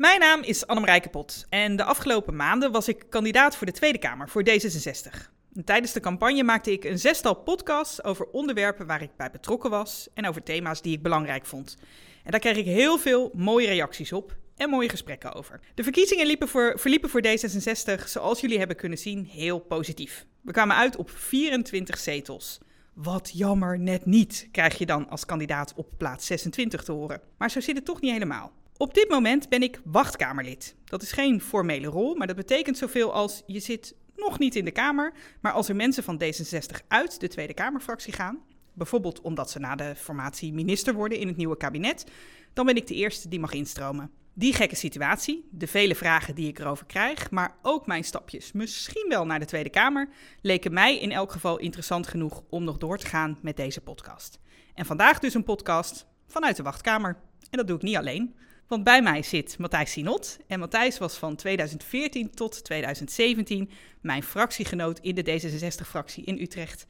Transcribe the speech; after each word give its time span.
Mijn 0.00 0.20
naam 0.20 0.42
is 0.42 0.66
Annemarijke 0.66 1.08
Pot 1.08 1.46
en 1.48 1.76
de 1.76 1.84
afgelopen 1.84 2.36
maanden 2.36 2.72
was 2.72 2.88
ik 2.88 3.04
kandidaat 3.08 3.56
voor 3.56 3.66
de 3.66 3.72
Tweede 3.72 3.98
Kamer 3.98 4.28
voor 4.28 4.44
D66. 4.48 5.30
En 5.54 5.64
tijdens 5.64 5.92
de 5.92 6.00
campagne 6.00 6.42
maakte 6.42 6.72
ik 6.72 6.84
een 6.84 6.98
zestal 6.98 7.34
podcasts 7.34 8.04
over 8.04 8.26
onderwerpen 8.26 8.86
waar 8.86 9.02
ik 9.02 9.16
bij 9.16 9.30
betrokken 9.30 9.70
was 9.70 10.08
en 10.14 10.28
over 10.28 10.42
thema's 10.42 10.82
die 10.82 10.96
ik 10.96 11.02
belangrijk 11.02 11.46
vond. 11.46 11.76
En 12.24 12.30
daar 12.30 12.40
kreeg 12.40 12.56
ik 12.56 12.64
heel 12.64 12.98
veel 12.98 13.30
mooie 13.34 13.66
reacties 13.66 14.12
op 14.12 14.36
en 14.56 14.70
mooie 14.70 14.88
gesprekken 14.88 15.34
over. 15.34 15.60
De 15.74 15.82
verkiezingen 15.82 16.48
voor, 16.48 16.72
verliepen 16.76 17.10
voor 17.10 17.22
D66, 17.26 18.04
zoals 18.04 18.40
jullie 18.40 18.58
hebben 18.58 18.76
kunnen 18.76 18.98
zien, 18.98 19.24
heel 19.24 19.58
positief. 19.58 20.26
We 20.40 20.52
kwamen 20.52 20.76
uit 20.76 20.96
op 20.96 21.10
24 21.10 21.98
zetels. 21.98 22.58
Wat 22.94 23.30
jammer, 23.34 23.78
net 23.78 24.06
niet, 24.06 24.48
krijg 24.52 24.78
je 24.78 24.86
dan 24.86 25.08
als 25.08 25.24
kandidaat 25.24 25.72
op 25.76 25.88
plaats 25.96 26.26
26 26.26 26.82
te 26.82 26.92
horen. 26.92 27.20
Maar 27.38 27.50
zo 27.50 27.60
zit 27.60 27.76
het 27.76 27.84
toch 27.84 28.00
niet 28.00 28.12
helemaal. 28.12 28.52
Op 28.80 28.94
dit 28.94 29.08
moment 29.08 29.48
ben 29.48 29.62
ik 29.62 29.80
wachtkamerlid. 29.84 30.76
Dat 30.84 31.02
is 31.02 31.12
geen 31.12 31.40
formele 31.40 31.86
rol, 31.86 32.14
maar 32.14 32.26
dat 32.26 32.36
betekent 32.36 32.78
zoveel 32.78 33.12
als 33.12 33.42
je 33.46 33.60
zit 33.60 33.94
nog 34.16 34.38
niet 34.38 34.56
in 34.56 34.64
de 34.64 34.70
Kamer, 34.70 35.12
maar 35.40 35.52
als 35.52 35.68
er 35.68 35.76
mensen 35.76 36.02
van 36.02 36.22
D66 36.22 36.86
uit 36.88 37.20
de 37.20 37.28
Tweede 37.28 37.54
Kamerfractie 37.54 38.12
gaan, 38.12 38.38
bijvoorbeeld 38.72 39.20
omdat 39.20 39.50
ze 39.50 39.58
na 39.58 39.74
de 39.76 39.94
formatie 39.96 40.52
minister 40.52 40.94
worden 40.94 41.18
in 41.18 41.26
het 41.26 41.36
nieuwe 41.36 41.56
kabinet, 41.56 42.04
dan 42.52 42.66
ben 42.66 42.76
ik 42.76 42.86
de 42.86 42.94
eerste 42.94 43.28
die 43.28 43.40
mag 43.40 43.52
instromen. 43.52 44.10
Die 44.34 44.54
gekke 44.54 44.76
situatie, 44.76 45.48
de 45.50 45.66
vele 45.66 45.94
vragen 45.94 46.34
die 46.34 46.48
ik 46.48 46.58
erover 46.58 46.86
krijg, 46.86 47.30
maar 47.30 47.56
ook 47.62 47.86
mijn 47.86 48.04
stapjes, 48.04 48.52
misschien 48.52 49.06
wel 49.08 49.26
naar 49.26 49.38
de 49.38 49.44
Tweede 49.44 49.70
Kamer, 49.70 50.08
leken 50.40 50.72
mij 50.72 50.98
in 50.98 51.12
elk 51.12 51.32
geval 51.32 51.58
interessant 51.58 52.06
genoeg 52.06 52.42
om 52.48 52.64
nog 52.64 52.78
door 52.78 52.98
te 52.98 53.06
gaan 53.06 53.38
met 53.42 53.56
deze 53.56 53.80
podcast. 53.80 54.38
En 54.74 54.86
vandaag 54.86 55.18
dus 55.18 55.34
een 55.34 55.44
podcast 55.44 56.06
vanuit 56.26 56.56
de 56.56 56.62
wachtkamer. 56.62 57.16
En 57.50 57.58
dat 57.58 57.66
doe 57.66 57.76
ik 57.76 57.82
niet 57.82 57.96
alleen. 57.96 58.34
Want 58.70 58.84
bij 58.84 59.02
mij 59.02 59.22
zit 59.22 59.58
Matthijs 59.58 59.92
Sinot. 59.92 60.38
En 60.46 60.58
Matthijs 60.58 60.98
was 60.98 61.16
van 61.16 61.36
2014 61.36 62.30
tot 62.30 62.64
2017 62.64 63.70
mijn 64.00 64.22
fractiegenoot 64.22 64.98
in 64.98 65.14
de 65.14 65.24
D66-fractie 65.24 66.24
in 66.24 66.38
Utrecht. 66.40 66.86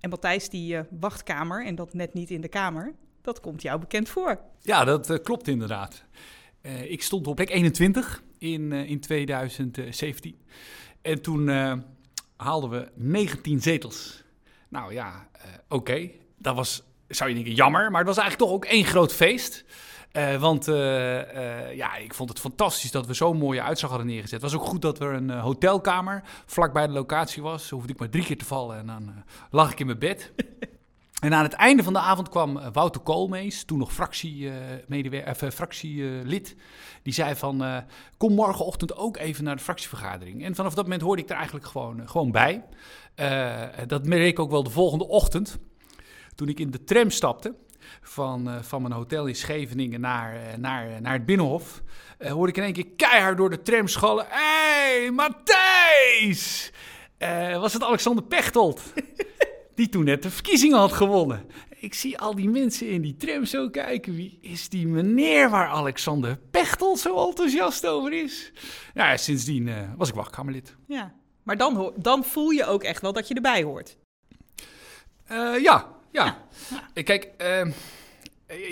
En 0.00 0.10
Matthijs, 0.10 0.48
die 0.48 0.74
uh, 0.74 0.80
wachtkamer, 0.90 1.64
en 1.64 1.74
dat 1.74 1.94
net 1.94 2.14
niet 2.14 2.30
in 2.30 2.40
de 2.40 2.48
Kamer, 2.48 2.94
dat 3.22 3.40
komt 3.40 3.62
jou 3.62 3.80
bekend 3.80 4.08
voor. 4.08 4.40
Ja, 4.60 4.84
dat 4.84 5.10
uh, 5.10 5.18
klopt 5.22 5.48
inderdaad. 5.48 6.04
Uh, 6.62 6.90
ik 6.90 7.02
stond 7.02 7.26
op 7.26 7.36
plek 7.36 7.50
21 7.50 8.22
in, 8.38 8.72
in 8.72 9.00
2017. 9.00 10.38
En 11.02 11.22
toen 11.22 11.48
haalden 12.36 12.70
we 12.70 12.88
19 12.94 13.62
zetels. 13.62 14.24
Nou 14.68 14.92
ja, 14.92 15.28
oké. 15.68 16.10
Dat 16.38 16.54
was, 16.54 16.82
zou 17.08 17.28
je 17.28 17.34
denken, 17.34 17.54
jammer. 17.54 17.90
Maar 17.90 18.00
het 18.00 18.08
was 18.08 18.18
eigenlijk 18.18 18.50
toch 18.50 18.58
ook 18.60 18.64
één 18.64 18.84
groot 18.84 19.12
feest. 19.12 19.64
Uh, 20.16 20.40
want 20.40 20.68
uh, 20.68 20.74
uh, 20.74 21.74
ja, 21.74 21.96
ik 21.96 22.14
vond 22.14 22.28
het 22.28 22.40
fantastisch 22.40 22.90
dat 22.90 23.06
we 23.06 23.14
zo'n 23.14 23.36
mooie 23.36 23.62
uitzag 23.62 23.90
hadden 23.90 24.08
neergezet. 24.08 24.42
Het 24.42 24.50
was 24.50 24.60
ook 24.60 24.66
goed 24.66 24.82
dat 24.82 25.00
er 25.00 25.12
een 25.12 25.30
hotelkamer 25.30 26.22
vlakbij 26.46 26.86
de 26.86 26.92
locatie 26.92 27.42
was. 27.42 27.70
Hoefde 27.70 27.92
ik 27.92 27.98
maar 27.98 28.08
drie 28.08 28.24
keer 28.24 28.38
te 28.38 28.44
vallen 28.44 28.78
en 28.78 28.86
dan 28.86 29.12
lag 29.50 29.72
ik 29.72 29.80
in 29.80 29.86
mijn 29.86 29.98
bed. 29.98 30.32
en 31.20 31.34
aan 31.34 31.42
het 31.42 31.52
einde 31.52 31.82
van 31.82 31.92
de 31.92 31.98
avond 31.98 32.28
kwam 32.28 32.60
Wouter 32.72 33.00
Koolmees, 33.00 33.64
toen 33.64 33.78
nog 33.78 33.92
fractielid. 33.92 36.56
die 37.02 37.12
zei 37.12 37.34
van, 37.34 37.84
kom 38.16 38.34
morgenochtend 38.34 38.96
ook 38.96 39.16
even 39.16 39.44
naar 39.44 39.56
de 39.56 39.62
fractievergadering. 39.62 40.44
En 40.44 40.54
vanaf 40.54 40.74
dat 40.74 40.84
moment 40.84 41.02
hoorde 41.02 41.22
ik 41.22 41.28
er 41.28 41.36
eigenlijk 41.36 41.66
gewoon, 41.66 42.08
gewoon 42.08 42.30
bij. 42.30 42.64
dat 43.86 44.06
merk 44.06 44.26
ik 44.26 44.38
ook 44.38 44.50
wel 44.50 44.62
de 44.62 44.70
volgende 44.70 45.08
ochtend. 45.08 45.58
Toen 46.34 46.48
ik 46.48 46.60
in 46.60 46.70
de 46.70 46.84
tram 46.84 47.10
stapte 47.10 47.54
van, 48.00 48.48
uh, 48.48 48.62
van 48.62 48.82
mijn 48.82 48.94
hotel 48.94 49.26
in 49.26 49.36
Scheveningen 49.36 50.00
naar, 50.00 50.34
uh, 50.34 50.40
naar, 50.58 51.00
naar 51.00 51.12
het 51.12 51.26
Binnenhof, 51.26 51.82
hoorde 52.18 52.48
ik 52.48 52.56
in 52.56 52.62
één 52.62 52.72
keer 52.72 52.88
keihard 52.96 53.36
door 53.36 53.50
de 53.50 53.62
tram 53.62 53.88
schallen. 53.88 54.26
Hé, 54.28 55.00
hey, 55.00 55.10
Matthijs! 55.10 56.72
was 57.60 57.72
het 57.72 57.82
Alexander 57.82 58.24
Pechtold? 58.24 58.82
die 59.74 59.88
toen 59.88 60.04
net 60.04 60.22
de 60.22 60.30
verkiezingen 60.30 60.78
had 60.78 60.92
gewonnen. 60.92 61.46
Ik 61.78 61.94
zie 61.94 62.18
al 62.18 62.34
die 62.34 62.48
mensen 62.48 62.88
in 62.88 63.02
die 63.02 63.16
tram 63.16 63.44
zo 63.44 63.70
kijken. 63.70 64.14
Wie 64.14 64.38
is 64.40 64.68
die 64.68 64.86
meneer 64.86 65.50
waar 65.50 65.68
Alexander 65.68 66.38
Pechtold 66.50 66.98
zo 66.98 67.26
enthousiast 67.26 67.86
over 67.86 68.12
is? 68.12 68.52
Ja, 68.94 69.16
sindsdien 69.16 69.94
was 69.96 70.08
ik 70.08 70.14
wachtkamerlid. 70.14 70.76
Ja, 70.86 71.14
maar 71.42 71.56
dan, 71.56 71.92
dan 71.96 72.24
voel 72.24 72.50
je 72.50 72.66
ook 72.66 72.82
echt 72.82 73.02
wel 73.02 73.12
dat 73.12 73.28
je 73.28 73.34
erbij 73.34 73.62
hoort. 73.62 73.96
ja, 75.60 75.95
ja. 76.16 76.38
ja. 76.94 77.02
Kijk, 77.02 77.30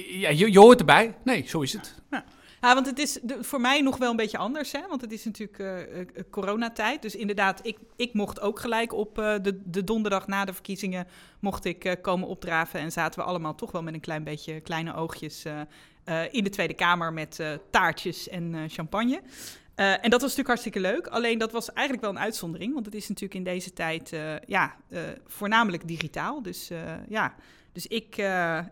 ja, 0.09 0.28
je, 0.31 0.59
hoort 0.59 0.78
erbij. 0.78 1.15
Nee, 1.25 1.44
zo 1.47 1.60
is 1.60 1.72
het. 1.72 1.94
Ja. 2.10 2.25
Want 2.60 2.87
het 2.87 2.99
is 2.99 3.19
voor 3.41 3.60
mij 3.60 3.81
nog 3.81 3.97
wel 3.97 4.10
een 4.10 4.16
beetje 4.16 4.38
anders, 4.38 4.72
hè? 4.72 4.81
want 4.88 5.00
het 5.00 5.12
is 5.12 5.25
natuurlijk 5.25 5.59
uh, 5.59 6.22
coronatijd. 6.31 7.03
Dus 7.03 7.16
inderdaad, 7.16 7.60
ik, 7.66 7.78
ik 7.97 8.12
mocht 8.12 8.41
ook 8.41 8.60
gelijk 8.60 8.93
op 8.93 9.15
de, 9.15 9.60
de 9.65 9.84
donderdag 9.84 10.27
na 10.27 10.44
de 10.44 10.53
verkiezingen 10.53 11.06
mocht 11.41 11.65
ik 11.65 11.99
komen 12.03 12.28
opdraven. 12.28 12.81
En 12.81 12.93
zaten 12.93 13.21
we 13.21 13.27
allemaal 13.27 13.55
toch 13.55 13.72
wel 13.72 13.82
met 13.82 13.94
een 13.94 14.00
klein 14.00 14.25
beetje 14.25 14.61
kleine 14.61 14.94
oogjes 14.94 15.44
in 16.31 16.44
de 16.44 16.50
Tweede 16.50 16.75
Kamer 16.75 17.12
met 17.12 17.41
taartjes 17.71 18.28
en 18.28 18.66
champagne. 18.69 19.21
Uh, 19.77 19.93
en 19.93 20.11
dat 20.11 20.21
was 20.21 20.37
natuurlijk 20.37 20.49
hartstikke 20.49 20.81
leuk. 20.81 21.07
Alleen 21.07 21.39
dat 21.39 21.53
was 21.53 21.73
eigenlijk 21.73 22.07
wel 22.07 22.15
een 22.15 22.25
uitzondering. 22.25 22.75
Want 22.75 22.87
het 22.87 22.95
is 22.95 23.09
natuurlijk 23.09 23.35
in 23.35 23.45
deze 23.45 23.73
tijd 23.73 24.12
uh, 24.12 24.39
ja, 24.47 24.75
uh, 24.89 25.01
voornamelijk 25.27 25.89
digitaal. 25.89 26.43
Dus 26.43 26.71
ja, 27.09 27.35
dus 27.73 27.87
ik, 27.87 28.23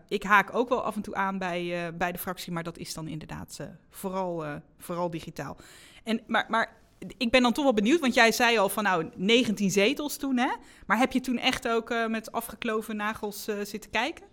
ik 0.07 0.23
haak 0.23 0.55
ook 0.55 0.69
wel 0.69 0.83
af 0.83 0.95
en 0.95 1.01
toe 1.01 1.15
aan 1.15 1.37
bij, 1.37 1.93
bij 1.97 2.11
de 2.11 2.17
fractie. 2.17 2.51
Maar 2.51 2.63
dat 2.63 2.77
is 2.77 2.93
dan 2.93 3.07
inderdaad 3.07 3.59
vooral, 3.89 4.45
vooral 4.77 5.09
digitaal. 5.09 5.57
En, 6.03 6.21
maar, 6.27 6.45
maar 6.49 6.77
ik 7.17 7.31
ben 7.31 7.41
dan 7.41 7.53
toch 7.53 7.63
wel 7.63 7.73
benieuwd. 7.73 7.99
Want 7.99 8.13
jij 8.13 8.31
zei 8.31 8.57
al 8.57 8.69
van 8.69 8.83
nou 8.83 9.09
19 9.15 9.71
zetels 9.71 10.17
toen. 10.17 10.37
Hè? 10.37 10.51
Maar 10.85 10.97
heb 10.97 11.11
je 11.11 11.19
toen 11.19 11.37
echt 11.37 11.67
ook 11.67 11.93
met 12.07 12.31
afgekloven 12.31 12.95
nagels 12.95 13.43
zitten 13.63 13.89
kijken? 13.89 14.25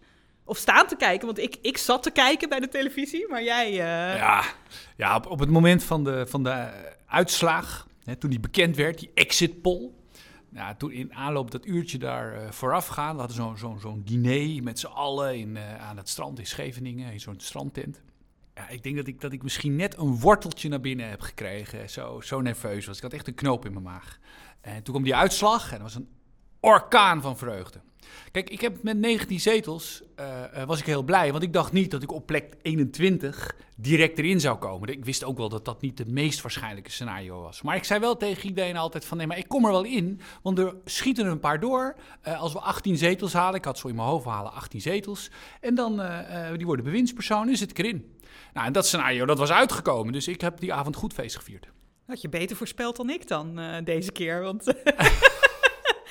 Of 0.51 0.57
staan 0.57 0.87
te 0.87 0.97
kijken, 0.97 1.27
want 1.27 1.39
ik, 1.39 1.57
ik 1.63 1.79
zat 1.79 2.03
te 2.03 2.11
kijken 2.11 2.49
bij 2.49 2.61
de 2.61 2.69
televisie, 2.69 3.29
maar 3.29 3.43
jij... 3.43 3.71
Uh... 3.71 4.17
Ja, 4.17 4.45
ja 4.97 5.17
op, 5.17 5.27
op 5.27 5.39
het 5.39 5.51
moment 5.51 5.85
van 5.85 6.05
de, 6.05 6.27
van 6.27 6.43
de 6.43 6.69
uitslag, 7.07 7.87
hè, 8.05 8.17
toen 8.17 8.31
die 8.31 8.41
bekend 8.41 8.77
werd, 8.77 8.99
die 8.99 9.11
exit 9.15 9.63
poll... 9.63 9.91
Toen 10.79 10.93
in 10.93 11.15
aanloop 11.15 11.51
dat 11.51 11.67
uurtje 11.67 11.99
daar 11.99 12.35
uh, 12.35 12.51
vooraf 12.51 12.87
gaan, 12.87 13.13
we 13.13 13.19
hadden 13.19 13.37
zo'n 13.37 13.59
zo'n 13.59 13.81
zo'n 13.81 14.03
diner 14.05 14.63
met 14.63 14.79
z'n 14.79 14.87
allen 14.87 15.39
in, 15.39 15.59
aan 15.59 15.97
het 15.97 16.09
strand 16.09 16.39
in 16.39 16.47
Scheveningen, 16.47 17.13
in 17.13 17.21
zo'n 17.21 17.41
strandtent. 17.41 18.03
Ja, 18.55 18.69
ik 18.69 18.83
denk 18.83 18.97
dat 18.97 19.07
ik, 19.07 19.21
dat 19.21 19.33
ik 19.33 19.43
misschien 19.43 19.77
net 19.77 19.99
een 19.99 20.19
worteltje 20.19 20.69
naar 20.69 20.81
binnen 20.81 21.09
heb 21.09 21.21
gekregen. 21.21 21.91
Zo, 21.91 22.21
zo 22.21 22.41
nerveus 22.41 22.87
was 22.87 22.97
ik. 22.97 23.03
had 23.03 23.13
echt 23.13 23.27
een 23.27 23.35
knoop 23.35 23.65
in 23.65 23.73
mijn 23.73 23.85
maag. 23.85 24.19
En 24.61 24.75
toen 24.75 24.95
kwam 24.95 25.03
die 25.03 25.15
uitslag 25.15 25.65
en 25.73 25.79
dat 25.79 25.83
was 25.83 25.95
een 25.95 26.09
orkaan 26.61 27.23
van 27.23 27.39
vreugde. 27.39 27.81
Kijk, 28.31 28.51
ik 28.51 28.61
heb 28.61 28.83
met 28.83 28.97
19 28.97 29.41
zetels 29.41 30.03
uh, 30.21 30.27
uh, 30.57 30.65
was 30.65 30.79
ik 30.79 30.87
heel 30.87 31.03
blij, 31.03 31.31
want 31.31 31.43
ik 31.43 31.53
dacht 31.53 31.73
niet 31.73 31.91
dat 31.91 32.03
ik 32.03 32.13
op 32.13 32.27
plek 32.27 32.57
21 32.63 33.55
direct 33.77 34.19
erin 34.19 34.41
zou 34.41 34.59
komen. 34.59 34.89
Ik 34.89 35.05
wist 35.05 35.25
ook 35.25 35.37
wel 35.37 35.49
dat 35.49 35.65
dat 35.65 35.81
niet 35.81 35.99
het 35.99 36.09
meest 36.09 36.43
waarschijnlijke 36.43 36.91
scenario 36.91 37.43
was. 37.43 37.63
Maar 37.63 37.77
ik 37.77 37.85
zei 37.85 38.01
wel 38.01 38.17
tegen 38.17 38.49
iedereen 38.49 38.77
altijd 38.77 39.05
van 39.05 39.17
nee, 39.17 39.27
maar 39.27 39.39
ik 39.39 39.49
kom 39.49 39.65
er 39.65 39.71
wel 39.71 39.85
in, 39.85 40.21
want 40.43 40.59
er 40.59 40.75
schieten 40.85 41.25
er 41.25 41.31
een 41.31 41.41
paar 41.41 41.61
door. 41.61 41.97
Uh, 42.29 42.41
als 42.41 42.53
we 42.53 42.61
18 42.61 42.97
zetels 42.97 43.33
halen, 43.33 43.59
ik 43.59 43.65
had 43.65 43.79
zo 43.79 43.89
in 43.89 43.95
mijn 43.95 44.09
hoofd 44.09 44.27
halen 44.27 44.53
18 44.53 44.81
zetels, 44.81 45.31
en 45.61 45.75
dan 45.75 46.03
die 46.57 46.67
worden 46.67 46.85
bewindspersoon, 46.85 47.57
zit 47.57 47.71
ik 47.71 47.79
erin. 47.79 48.19
Nou, 48.53 48.67
en 48.67 48.73
dat 48.73 48.87
scenario 48.87 49.27
dat 49.27 49.39
was 49.39 49.51
uitgekomen, 49.51 50.13
dus 50.13 50.29
ik 50.29 50.41
heb 50.41 50.61
die 50.61 50.73
avond 50.73 50.97
goed 50.97 51.13
feest 51.13 51.37
gevierd. 51.37 51.69
Had 52.07 52.21
je 52.21 52.29
beter 52.29 52.57
voorspeld 52.57 52.97
dan 52.97 53.11
ik 53.11 53.29
dan 53.29 53.61
deze 53.85 54.13
keer, 54.13 54.43
want... 54.43 54.65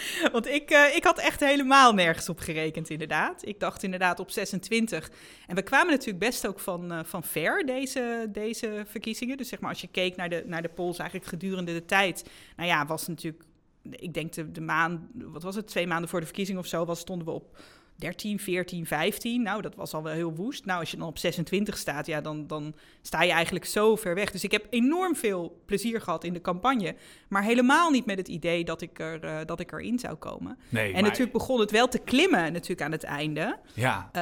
Want 0.31 0.47
ik, 0.47 0.71
uh, 0.71 0.95
ik 0.95 1.03
had 1.03 1.17
echt 1.17 1.39
helemaal 1.39 1.93
nergens 1.93 2.29
op 2.29 2.39
gerekend, 2.39 2.89
inderdaad. 2.89 3.45
Ik 3.47 3.59
dacht 3.59 3.83
inderdaad 3.83 4.19
op 4.19 4.31
26. 4.31 5.11
En 5.47 5.55
we 5.55 5.61
kwamen 5.61 5.91
natuurlijk 5.91 6.19
best 6.19 6.47
ook 6.47 6.59
van, 6.59 6.93
uh, 6.93 6.99
van 7.03 7.23
ver, 7.23 7.65
deze, 7.65 8.27
deze 8.29 8.83
verkiezingen. 8.85 9.37
Dus 9.37 9.49
zeg 9.49 9.59
maar, 9.59 9.69
als 9.69 9.81
je 9.81 9.87
keek 9.87 10.15
naar 10.15 10.29
de, 10.29 10.43
naar 10.45 10.61
de 10.61 10.69
polls 10.69 10.97
eigenlijk 10.97 11.29
gedurende 11.29 11.73
de 11.73 11.85
tijd... 11.85 12.29
Nou 12.55 12.69
ja, 12.69 12.85
was 12.85 13.07
natuurlijk... 13.07 13.43
Ik 13.89 14.13
denk 14.13 14.33
de, 14.33 14.51
de 14.51 14.61
maand, 14.61 15.01
wat 15.13 15.43
was 15.43 15.55
het, 15.55 15.67
twee 15.67 15.87
maanden 15.87 16.09
voor 16.09 16.19
de 16.19 16.25
verkiezing 16.25 16.57
of 16.57 16.65
zo, 16.65 16.85
was, 16.85 16.99
stonden 16.99 17.27
we 17.27 17.33
op 17.33 17.57
13, 17.99 18.39
14, 18.39 18.85
15. 18.85 19.41
Nou, 19.41 19.61
dat 19.61 19.75
was 19.75 19.93
al 19.93 20.03
wel 20.03 20.13
heel 20.13 20.35
woest. 20.35 20.65
Nou, 20.65 20.79
als 20.79 20.91
je 20.91 20.97
dan 20.97 21.07
op 21.07 21.17
26 21.17 21.77
staat, 21.77 22.05
ja, 22.05 22.21
dan, 22.21 22.47
dan 22.47 22.75
sta 23.01 23.23
je 23.23 23.31
eigenlijk 23.31 23.65
zo 23.65 23.95
ver 23.95 24.15
weg. 24.15 24.31
Dus 24.31 24.43
ik 24.43 24.51
heb 24.51 24.67
enorm 24.69 25.15
veel 25.15 25.61
plezier 25.65 26.01
gehad 26.01 26.23
in 26.23 26.33
de 26.33 26.41
campagne. 26.41 26.95
Maar 27.29 27.43
helemaal 27.43 27.89
niet 27.89 28.05
met 28.05 28.17
het 28.17 28.27
idee 28.27 28.63
dat 28.63 28.81
ik, 28.81 28.99
er, 28.99 29.23
uh, 29.23 29.37
dat 29.45 29.59
ik 29.59 29.71
erin 29.71 29.99
zou 29.99 30.15
komen. 30.15 30.57
Nee, 30.69 30.85
en 30.85 30.93
maar... 30.93 31.01
natuurlijk 31.01 31.31
begon 31.31 31.59
het 31.59 31.71
wel 31.71 31.87
te 31.87 31.99
klimmen 31.99 32.53
natuurlijk 32.53 32.81
aan 32.81 32.91
het 32.91 33.03
einde. 33.03 33.59
Ja, 33.73 34.09
uh, 34.13 34.21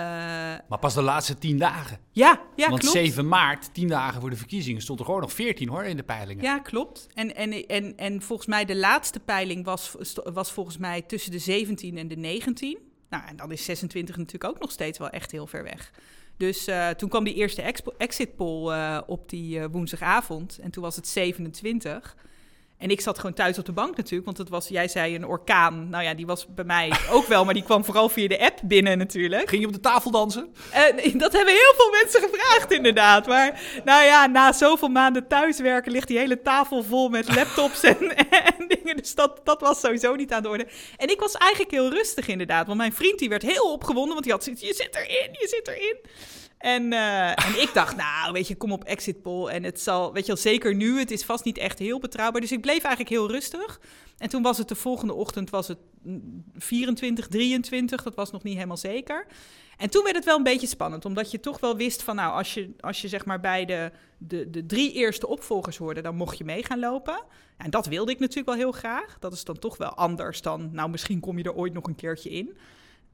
maar 0.69 0.79
pas 0.79 0.93
de 0.93 1.01
laatste 1.01 1.37
tien 1.37 1.57
dagen. 1.57 1.99
Ja, 2.11 2.41
ja 2.55 2.69
Want 2.69 2.81
klopt. 2.81 2.97
7 2.97 3.27
maart, 3.27 3.73
tien 3.73 3.87
dagen 3.87 4.21
voor 4.21 4.29
de 4.29 4.35
verkiezingen, 4.35 4.81
stond 4.81 4.99
er 4.99 5.05
gewoon 5.05 5.21
nog 5.21 5.33
14 5.33 5.69
hoor 5.69 5.83
in 5.83 5.97
de 5.97 6.03
peilingen. 6.03 6.43
Ja, 6.43 6.59
klopt. 6.59 7.07
En, 7.13 7.35
en, 7.35 7.67
en, 7.67 7.97
en 7.97 8.21
volgens 8.21 8.47
mij 8.47 8.65
de 8.65 8.75
laatste 8.75 9.19
peiling 9.19 9.65
was, 9.65 9.95
was 10.33 10.51
volgens 10.51 10.77
mij 10.77 11.01
tussen 11.01 11.31
de 11.31 11.39
17 11.39 11.97
en 11.97 12.07
de 12.07 12.15
19. 12.15 12.86
Nou, 13.09 13.23
en 13.27 13.35
dan 13.35 13.51
is 13.51 13.65
26 13.65 14.17
natuurlijk 14.17 14.53
ook 14.53 14.59
nog 14.59 14.71
steeds 14.71 14.97
wel 14.97 15.09
echt 15.09 15.31
heel 15.31 15.47
ver 15.47 15.63
weg. 15.63 15.91
Dus 16.37 16.67
uh, 16.67 16.89
toen 16.89 17.09
kwam 17.09 17.23
die 17.23 17.33
eerste 17.33 17.73
exit 17.97 18.35
poll 18.35 18.71
uh, 18.71 19.01
op 19.05 19.29
die 19.29 19.59
uh, 19.59 19.65
woensdagavond. 19.71 20.59
En 20.61 20.71
toen 20.71 20.83
was 20.83 20.95
het 20.95 21.07
27. 21.07 22.15
En 22.77 22.89
ik 22.89 23.01
zat 23.01 23.19
gewoon 23.19 23.33
thuis 23.33 23.57
op 23.57 23.65
de 23.65 23.71
bank 23.71 23.97
natuurlijk, 23.97 24.25
want 24.25 24.37
het 24.37 24.49
was, 24.49 24.67
jij 24.67 24.87
zei 24.87 25.15
een 25.15 25.25
orkaan. 25.25 25.89
Nou 25.89 26.03
ja, 26.03 26.13
die 26.13 26.25
was 26.25 26.45
bij 26.55 26.65
mij 26.65 26.93
ook 27.11 27.25
wel, 27.25 27.45
maar 27.45 27.53
die 27.53 27.63
kwam 27.63 27.85
vooral 27.85 28.09
via 28.09 28.27
de 28.27 28.39
app 28.39 28.59
binnen 28.63 28.97
natuurlijk. 28.97 29.49
Ging 29.49 29.61
je 29.61 29.67
op 29.67 29.73
de 29.73 29.79
tafel 29.79 30.11
dansen? 30.11 30.53
Uh, 30.69 31.19
dat 31.19 31.33
hebben 31.33 31.53
heel 31.53 31.73
veel 31.75 31.91
mensen 32.01 32.21
gevraagd 32.21 32.71
inderdaad. 32.71 33.27
Maar 33.27 33.61
nou 33.83 34.03
ja, 34.03 34.27
na 34.27 34.51
zoveel 34.51 34.87
maanden 34.87 35.27
thuiswerken 35.27 35.91
ligt 35.91 36.07
die 36.07 36.17
hele 36.17 36.41
tafel 36.41 36.83
vol 36.83 37.09
met 37.09 37.35
laptops 37.35 37.83
en, 37.83 38.15
en 38.57 38.67
dingen. 38.67 38.97
Dus 38.97 39.15
dat, 39.15 39.41
dat 39.43 39.61
was 39.61 39.79
sowieso 39.79 40.15
niet 40.15 40.33
aan 40.33 40.43
de 40.43 40.49
orde. 40.49 40.67
En 40.97 41.09
ik 41.09 41.19
was 41.19 41.33
eigenlijk 41.33 41.71
heel 41.71 41.89
rustig 41.89 42.27
inderdaad, 42.27 42.65
want 42.65 42.77
mijn 42.77 42.93
vriend 42.93 43.19
die 43.19 43.29
werd 43.29 43.41
heel 43.41 43.71
opgewonden, 43.71 44.13
want 44.13 44.23
die 44.23 44.33
had 44.33 44.43
zoiets, 44.43 44.61
je 44.61 44.73
zit 44.73 44.95
erin, 44.95 45.29
je 45.31 45.47
zit 45.47 45.67
erin. 45.67 45.97
En, 46.57 46.91
uh, 46.91 47.29
en 47.29 47.61
ik 47.61 47.69
dacht, 47.73 47.95
nou, 48.05 48.33
weet 48.33 48.47
je, 48.47 48.55
kom 48.55 48.71
op 48.71 48.83
exit 48.83 49.21
poll 49.21 49.47
en 49.47 49.63
het 49.63 49.81
zal, 49.81 50.13
weet 50.13 50.25
je 50.25 50.33
wel, 50.33 50.41
zeker 50.41 50.75
nu, 50.75 50.99
het 50.99 51.11
is 51.11 51.25
vast 51.25 51.43
niet 51.43 51.57
echt 51.57 51.79
heel 51.79 51.99
betrouwbaar. 51.99 52.41
Dus 52.41 52.51
ik 52.51 52.61
bleef 52.61 52.83
eigenlijk 52.83 53.09
heel 53.09 53.31
rustig. 53.31 53.79
En 54.17 54.29
toen 54.29 54.41
was 54.41 54.57
het 54.57 54.67
de 54.67 54.75
volgende 54.75 55.13
ochtend, 55.13 55.49
was 55.49 55.67
het 55.67 55.77
24, 56.57 57.27
23, 57.27 58.03
dat 58.03 58.15
was 58.15 58.31
nog 58.31 58.43
niet 58.43 58.55
helemaal 58.55 58.77
zeker. 58.77 59.27
En 59.77 59.89
toen 59.89 60.03
werd 60.03 60.15
het 60.15 60.25
wel 60.25 60.37
een 60.37 60.43
beetje 60.43 60.67
spannend, 60.67 61.05
omdat 61.05 61.31
je 61.31 61.39
toch 61.39 61.59
wel 61.59 61.77
wist 61.77 62.03
van, 62.03 62.15
nou, 62.15 62.33
als 62.33 62.53
je, 62.53 62.75
als 62.79 63.01
je 63.01 63.07
zeg 63.07 63.25
maar 63.25 63.39
bij 63.39 63.65
de, 63.65 63.91
de, 64.17 64.49
de 64.49 64.65
drie 64.65 64.91
eerste 64.93 65.27
opvolgers 65.27 65.77
hoorde, 65.77 66.01
dan 66.01 66.15
mocht 66.15 66.37
je 66.37 66.43
mee 66.43 66.63
gaan 66.63 66.79
lopen. 66.79 67.23
En 67.57 67.69
dat 67.69 67.85
wilde 67.85 68.11
ik 68.11 68.19
natuurlijk 68.19 68.47
wel 68.47 68.57
heel 68.57 68.71
graag. 68.71 69.19
Dat 69.19 69.33
is 69.33 69.43
dan 69.43 69.59
toch 69.59 69.77
wel 69.77 69.89
anders 69.89 70.41
dan, 70.41 70.69
nou, 70.71 70.89
misschien 70.89 71.19
kom 71.19 71.37
je 71.37 71.43
er 71.43 71.55
ooit 71.55 71.73
nog 71.73 71.87
een 71.87 71.95
keertje 71.95 72.29
in. 72.29 72.57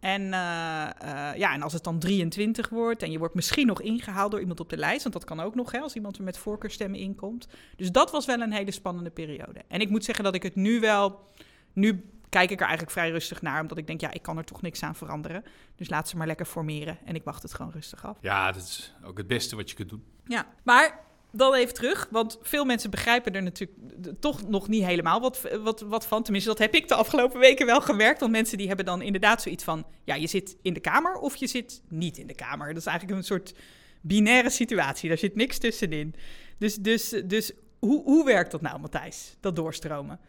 En, 0.04 0.22
uh, 0.22 0.30
uh, 0.30 1.36
ja, 1.36 1.54
en 1.54 1.62
als 1.62 1.74
het 1.74 1.84
dan 1.84 2.00
23 2.00 2.70
wordt 2.70 3.04
en 3.04 3.12
je 3.12 3.18
wordt 3.18 3.36
misschien 3.36 3.68
nog 3.68 3.82
ingehaald 3.82 4.32
door 4.32 4.40
iemand 4.40 4.60
op 4.60 4.70
de 4.70 4.78
lijst, 4.78 5.02
want 5.02 5.14
dat 5.14 5.24
kan 5.24 5.40
ook 5.40 5.56
nog 5.56 5.72
hè, 5.72 5.80
als 5.80 5.96
iemand 5.96 6.18
er 6.18 6.24
met 6.24 6.38
voorkeurstemmen 6.38 7.00
inkomt. 7.00 7.48
Dus 7.76 7.92
dat 7.92 8.12
was 8.12 8.26
wel 8.26 8.42
een 8.42 8.52
hele 8.52 8.72
spannende 8.72 9.10
periode. 9.10 9.62
En 9.68 9.80
ik 9.80 9.90
moet 9.90 10.04
zeggen 10.04 10.24
dat 10.24 10.36
ik 10.36 10.44
het 10.44 10.56
nu 10.56 10.80
wel, 10.80 11.28
nu 11.74 12.06
kijk 12.30 12.50
ik 12.50 12.58
er 12.58 12.66
eigenlijk 12.66 12.92
vrij 12.92 13.10
rustig 13.10 13.42
naar, 13.42 13.62
omdat 13.62 13.78
ik 13.78 13.88
denk, 13.88 14.02
ja, 14.02 14.12
ik 14.12 14.22
kan 14.22 14.38
er 14.38 14.44
toch 14.44 14.62
niks 14.62 14.84
aan 14.84 14.96
veranderen. 14.96 15.44
Dus 15.76 15.90
laat 15.90 16.10
ze 16.10 16.18
maar 16.18 16.28
lekker 16.28 16.46
formeren 16.46 16.98
en 17.06 17.16
ik 17.16 17.24
wacht 17.24 17.44
het 17.44 17.54
gewoon 17.54 17.72
rustig 17.72 18.06
af. 18.06 18.18
Ja, 18.22 18.52
dat 18.52 18.64
is 18.64 18.96
ook 19.04 19.18
het 19.18 19.28
beste 19.28 19.56
wat 19.56 19.70
je 19.70 19.76
kunt 19.76 19.90
doen. 19.90 20.04
Ja, 20.26 20.48
maar 20.64 21.00
dan 21.36 21.54
even 21.54 21.74
terug, 21.74 22.08
want 22.12 22.38
veel 22.42 22.66
mensen 22.66 22.90
begrijpen 22.90 23.36
er 23.36 23.44
natuurlijk 23.44 23.80
toch 24.20 24.48
nog 24.48 24.68
niet 24.68 24.84
helemaal 24.84 25.22
wat, 25.22 25.42
wat, 25.64 25.82
wat 25.82 26.08
van. 26.08 26.24
Tenminste, 26.24 26.50
dat 26.50 26.60
heb 26.60 26.74
ik 26.74 26.88
de 26.88 26.96
afgelopen 26.96 27.40
weken 27.40 27.66
wel 27.66 27.82
gemerkt. 27.82 28.20
Want 28.20 28.32
mensen 28.32 28.58
die 28.58 28.68
hebben 28.68 28.86
dan 28.86 29.02
inderdaad 29.02 29.42
zoiets 29.42 29.64
van... 29.64 29.86
ja, 30.04 30.16
je 30.16 30.28
zit 30.28 30.58
in 30.62 30.74
de 30.74 30.80
Kamer 30.80 31.16
of 31.16 31.36
je 31.36 31.48
zit 31.48 31.82
niet 31.90 32.18
in 32.18 32.28
de 32.28 32.36
Kamer. 32.36 32.68
Dat 32.68 32.78
is 32.78 32.86
eigenlijk 32.86 33.18
een 33.18 33.26
soort 33.26 33.54
binaire 34.02 34.50
situatie. 34.50 35.10
Daar 35.10 35.18
zit 35.18 35.36
niks 35.36 35.58
tussenin. 35.58 36.16
Dus, 36.58 36.76
dus, 36.76 37.22
dus 37.26 37.52
hoe, 37.80 38.04
hoe 38.04 38.26
werkt 38.26 38.52
dat 38.52 38.62
nou, 38.62 38.80
Matthijs, 38.80 39.38
dat 39.40 39.56
doorstromen? 39.56 40.20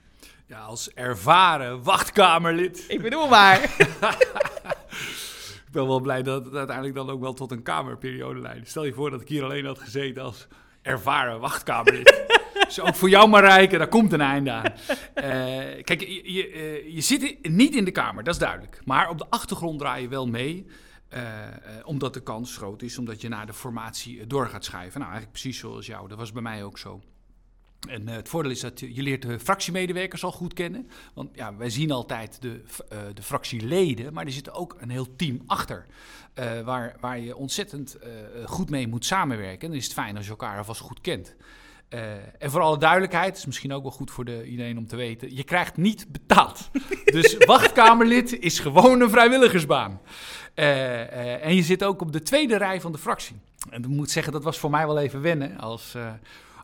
Ja, 0.47 0.61
als 0.61 0.93
ervaren 0.93 1.83
wachtkamerlid. 1.83 2.85
Ik 2.89 3.03
bedoel 3.03 3.29
maar. 3.29 3.63
ik 5.67 5.73
ben 5.73 5.87
wel 5.87 6.01
blij 6.01 6.23
dat 6.23 6.45
het 6.45 6.55
uiteindelijk 6.55 6.97
dan 6.97 7.11
ook 7.11 7.21
wel 7.21 7.35
tot 7.35 7.51
een 7.51 7.63
kamerperiode 7.63 8.41
leidt. 8.41 8.69
Stel 8.69 8.85
je 8.85 8.93
voor 8.93 9.11
dat 9.11 9.21
ik 9.21 9.29
hier 9.29 9.45
alleen 9.45 9.65
had 9.65 9.79
gezeten 9.79 10.23
als 10.23 10.47
ervaren 10.85 11.41
wachtkamerlid. 11.41 12.25
dus 12.67 12.81
ook 12.87 12.95
voor 12.95 13.09
jou, 13.09 13.29
Marijke, 13.29 13.79
daar 13.79 13.89
komt 13.89 14.13
een 14.13 14.21
einde 14.21 14.51
aan. 14.51 14.73
Uh, 15.15 15.25
kijk, 15.83 16.01
je, 16.01 16.33
je, 16.33 16.85
je, 16.95 17.01
zit 17.01 17.39
niet 17.43 17.75
in 17.75 17.85
de 17.85 17.91
Kamer, 17.91 18.25
dat 18.25 18.35
is 18.35 18.41
duidelijk. 18.41 18.81
Maar 18.85 19.09
op 19.09 19.19
de 19.19 19.27
achtergrond 19.29 19.79
draai 19.79 20.03
je 20.03 20.09
wel 20.09 20.27
mee. 20.27 20.67
Uh, 21.15 21.21
omdat 21.85 22.15
de 22.15 22.23
kans 22.23 22.57
groot 22.57 22.83
is, 22.83 22.99
omdat 22.99 23.21
je 23.21 23.29
naar 23.29 23.47
de 23.47 23.53
formatie 23.53 24.27
door 24.27 24.47
gaat 24.49 24.65
schuiven. 24.65 25.01
Nou, 25.01 25.13
eigenlijk 25.13 25.41
precies 25.41 25.61
zoals 25.61 25.87
jou. 25.87 26.09
Dat 26.09 26.19
was 26.19 26.33
bij 26.33 26.43
mij 26.43 26.65
ook 26.65 26.79
zo. 26.79 27.01
En 27.89 28.03
uh, 28.09 28.15
het 28.15 28.29
voordeel 28.29 28.51
is 28.51 28.61
dat 28.61 28.81
je, 28.81 28.95
je 28.95 29.03
leert 29.03 29.23
de 29.23 29.39
fractiemedewerkers 29.39 30.25
al 30.25 30.33
goed 30.33 30.53
kennen. 30.53 30.89
Want 31.15 31.31
ja, 31.35 31.57
wij 31.57 31.71
zien 31.71 31.91
altijd 31.91 32.43
de, 32.43 32.49
uh, 32.93 32.99
de 33.15 33.23
fractieleden, 33.23 34.13
maar 34.13 34.25
er 34.25 34.33
zit 34.33 34.53
ook 34.53 34.77
een 34.79 34.91
heel 34.91 35.17
team 35.17 35.43
achter. 35.47 35.87
Uh, 36.39 36.61
waar, 36.61 36.97
waar 37.01 37.19
je 37.19 37.37
ontzettend 37.37 37.99
goed 38.45 38.71
mee 38.71 38.89
moet 38.89 39.05
samenwerken. 39.05 39.61
En 39.61 39.69
dan 39.69 39.77
is 39.77 39.85
het 39.85 39.93
fijn 39.93 40.17
als 40.17 40.25
je 40.25 40.31
elkaar 40.31 40.59
alvast 40.59 40.81
goed 40.81 41.01
kent. 41.01 41.35
en 42.39 42.51
voor 42.51 42.61
alle 42.61 42.79
duidelijkheid, 42.79 43.37
is 43.37 43.47
misschien 43.47 43.73
ook 43.73 43.83
wel 43.83 43.93
goed 43.93 44.11
voor 44.11 44.25
de, 44.25 44.47
iedereen 44.47 44.79
om 44.79 44.87
te 44.87 44.97
weten: 44.97 45.37
je 45.37 45.45
krijgt 45.45 45.77
niet 45.77 46.07
betaald. 46.13 46.71
dus 47.05 47.37
wachtkamerlid 47.37 48.39
is 48.39 48.59
gewoon 48.59 49.01
een 49.01 49.11
vrijwilligersbaan. 49.11 50.01
en 50.55 51.55
je 51.55 51.63
zit 51.63 51.85
ook 51.85 52.01
op 52.01 52.13
de 52.13 52.23
tweede 52.23 52.57
rij 52.57 52.81
van 52.81 52.93
de 52.93 52.99
fractie. 52.99 53.37
En 53.71 53.83
ik 53.83 53.89
moet 53.89 54.11
zeggen, 54.11 54.33
dat 54.33 54.45
was 54.45 54.59
voor 54.59 54.71
mij 54.71 54.87
wel 54.87 54.99
even 54.99 55.21
wennen 55.21 55.59
als 55.59 55.95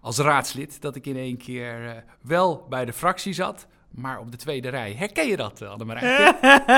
als 0.00 0.18
raadslid 0.18 0.80
dat 0.80 0.96
ik 0.96 1.06
in 1.06 1.16
één 1.16 1.36
keer 1.36 1.84
uh, 1.84 1.90
wel 2.20 2.66
bij 2.68 2.84
de 2.84 2.92
fractie 2.92 3.32
zat, 3.32 3.66
maar 3.90 4.20
op 4.20 4.30
de 4.30 4.36
tweede 4.36 4.68
rij. 4.68 4.94
Herken 4.94 5.26
je 5.26 5.36
dat, 5.36 5.60
eh, 5.60 5.70
Annemarij? 5.70 6.34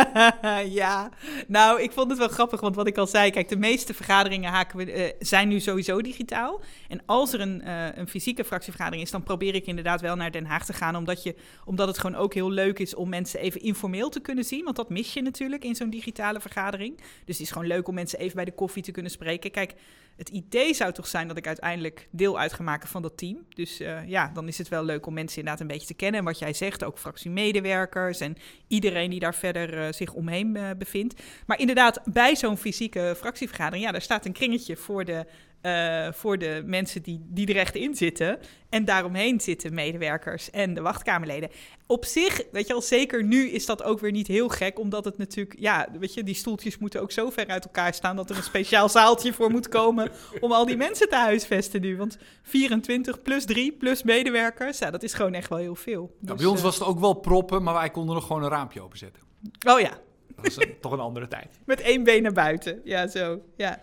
ja, 0.81 1.11
nou, 1.47 1.83
ik 1.83 1.93
vond 1.93 2.11
het 2.11 2.19
wel 2.19 2.29
grappig, 2.29 2.61
want 2.61 2.77
wat 2.77 2.87
ik 2.87 2.97
al 2.97 3.07
zei, 3.07 3.31
kijk, 3.31 3.49
de 3.49 3.57
meeste 3.57 3.95
vergaderingen 3.95 4.51
haken 4.51 4.79
we, 4.79 4.97
uh, 4.97 5.13
zijn 5.19 5.49
nu 5.49 5.61
sowieso 5.61 6.01
digitaal. 6.01 6.61
En 6.89 7.01
als 7.07 7.33
er 7.33 7.41
een, 7.41 7.63
uh, 7.65 7.87
een 7.95 8.09
fysieke 8.09 8.45
fractievergadering 8.45 9.05
is, 9.05 9.11
dan 9.11 9.23
probeer 9.23 9.55
ik 9.55 9.67
inderdaad 9.67 10.01
wel 10.01 10.17
naar 10.17 10.31
Den 10.31 10.45
Haag 10.45 10.65
te 10.65 10.73
gaan, 10.73 10.97
omdat, 10.97 11.23
je, 11.23 11.35
omdat 11.65 11.89
het 11.89 11.99
gewoon 11.99 12.17
ook 12.17 12.35
heel 12.35 12.51
leuk 12.51 12.79
is 12.79 12.95
om 12.95 13.09
mensen 13.09 13.41
even 13.41 13.61
informeel 13.61 14.09
te 14.09 14.21
kunnen 14.21 14.45
zien, 14.45 14.65
want 14.65 14.77
dat 14.77 14.91
mis 14.91 15.13
je 15.13 15.23
natuurlijk 15.23 15.65
in 15.65 15.75
zo'n 15.75 15.91
digitale 15.91 16.41
vergadering. 16.41 16.97
Dus 16.97 17.39
het 17.39 17.47
is 17.47 17.51
gewoon 17.51 17.67
leuk 17.67 17.89
om 17.89 17.95
mensen 17.95 18.19
even 18.19 18.37
bij 18.37 18.45
de 18.45 18.55
koffie 18.55 18.83
te 18.83 18.91
kunnen 18.91 19.13
spreken. 19.13 19.51
Kijk, 19.51 19.75
het 20.17 20.29
idee 20.29 20.75
zou 20.75 20.93
toch 20.93 21.07
zijn 21.07 21.29
dat 21.29 21.37
ik 21.37 21.47
uiteindelijk 21.47 22.09
deel 22.11 22.39
uit 22.39 22.53
ga 22.53 22.63
maken 22.63 22.89
van 22.89 23.03
dat 23.03 23.17
team. 23.17 23.39
Dus 23.49 23.81
ja, 24.07 24.31
dan 24.35 24.49
is 24.49 24.59
het 24.59 24.69
wel 24.69 24.85
leuk 24.85 25.07
om 25.07 25.15
mensen 25.15 25.39
inderdaad 25.39 25.61
een 25.61 25.67
beetje 25.69 25.87
te 25.87 25.95
kennen. 25.95 26.21
En 26.21 26.27
wat 26.27 26.39
jij 26.39 26.53
zegt, 26.53 26.85
ook 26.85 26.99
fractiemedewerkers 27.03 28.21
en 28.21 28.37
iedereen 28.69 29.11
die 29.11 29.21
daar 29.21 29.35
verder 29.35 29.75
uh, 29.75 29.93
zich 29.93 30.13
omheen 30.13 30.57
uh, 30.57 30.71
bevindt. 30.79 31.23
Maar 31.47 31.59
inderdaad, 31.59 32.01
bij 32.05 32.37
zo'n 32.37 32.57
fysieke 32.57 33.15
fractievergadering, 33.17 33.85
ja, 33.85 33.93
daar 33.93 34.03
staat 34.03 34.27
een 34.27 34.33
kringetje 34.33 34.77
voor 34.77 35.05
de 35.05 35.27
uh, 35.63 36.13
voor 36.13 36.39
de 36.39 36.63
mensen 36.67 37.03
die, 37.03 37.21
die 37.29 37.47
er 37.47 37.57
echt 37.57 37.75
in 37.75 37.95
zitten. 37.95 38.39
En 38.69 38.85
daaromheen 38.85 39.41
zitten 39.41 39.75
medewerkers 39.75 40.51
en 40.51 40.75
de 40.75 40.81
wachtkamerleden. 40.81 41.51
Op 41.87 42.05
zich, 42.05 42.43
weet 42.53 42.67
je 42.67 42.75
al, 42.75 42.83
zeker 42.83 43.25
nu 43.25 43.49
is 43.49 43.67
dat 43.67 43.83
ook 43.83 44.01
weer 44.01 44.11
niet 44.11 44.27
heel 44.27 44.49
gek, 44.49 44.79
omdat 44.79 45.05
het 45.05 45.19
natuurlijk, 45.19 45.61
ja, 45.61 45.89
weet 45.99 46.15
je, 46.15 46.25
die 46.25 46.35
stoeltjes 46.35 46.79
moeten 46.79 47.01
ook 47.01 47.13
zo 47.13 47.31
ver 47.31 47.47
uit 47.47 47.65
elkaar 47.65 47.95
staan 47.95 48.17
dat 48.17 48.31
er 48.31 48.37
een 48.37 48.43
speciaal 48.43 48.89
zaaltje 48.89 49.33
voor 49.33 49.51
moet 49.51 49.69
komen 49.69 50.11
om 50.41 50.53
al 50.53 50.67
die 50.67 50.77
mensen 50.77 51.09
te 51.09 51.17
huisvesten 51.17 51.81
nu. 51.81 51.97
Want 51.97 52.19
24 52.43 53.23
plus 53.23 53.45
3 53.45 53.73
plus 53.73 54.03
medewerkers, 54.03 54.79
ja, 54.79 54.91
dat 54.91 55.03
is 55.03 55.15
gewoon 55.15 55.35
echt 55.35 55.49
wel 55.49 55.59
heel 55.59 55.75
veel. 55.75 56.17
Dus, 56.21 56.37
bij 56.37 56.47
ons 56.47 56.59
uh, 56.59 56.65
was 56.65 56.75
het 56.75 56.85
ook 56.85 57.01
wel 57.01 57.15
proppen, 57.15 57.63
maar 57.63 57.75
wij 57.75 57.91
konden 57.91 58.15
nog 58.15 58.27
gewoon 58.27 58.43
een 58.43 58.51
raampje 58.51 58.81
openzetten. 58.81 59.23
Oh 59.67 59.81
ja. 59.81 59.99
Dat 60.37 60.47
is 60.47 60.57
een, 60.57 60.75
toch 60.81 60.93
een 60.93 61.01
andere 61.01 61.29
tijd. 61.29 61.59
Met 61.67 61.81
één 61.81 62.05
been 62.05 62.23
naar 62.23 62.33
buiten, 62.33 62.81
ja, 62.85 63.07
zo, 63.07 63.41
ja. 63.57 63.79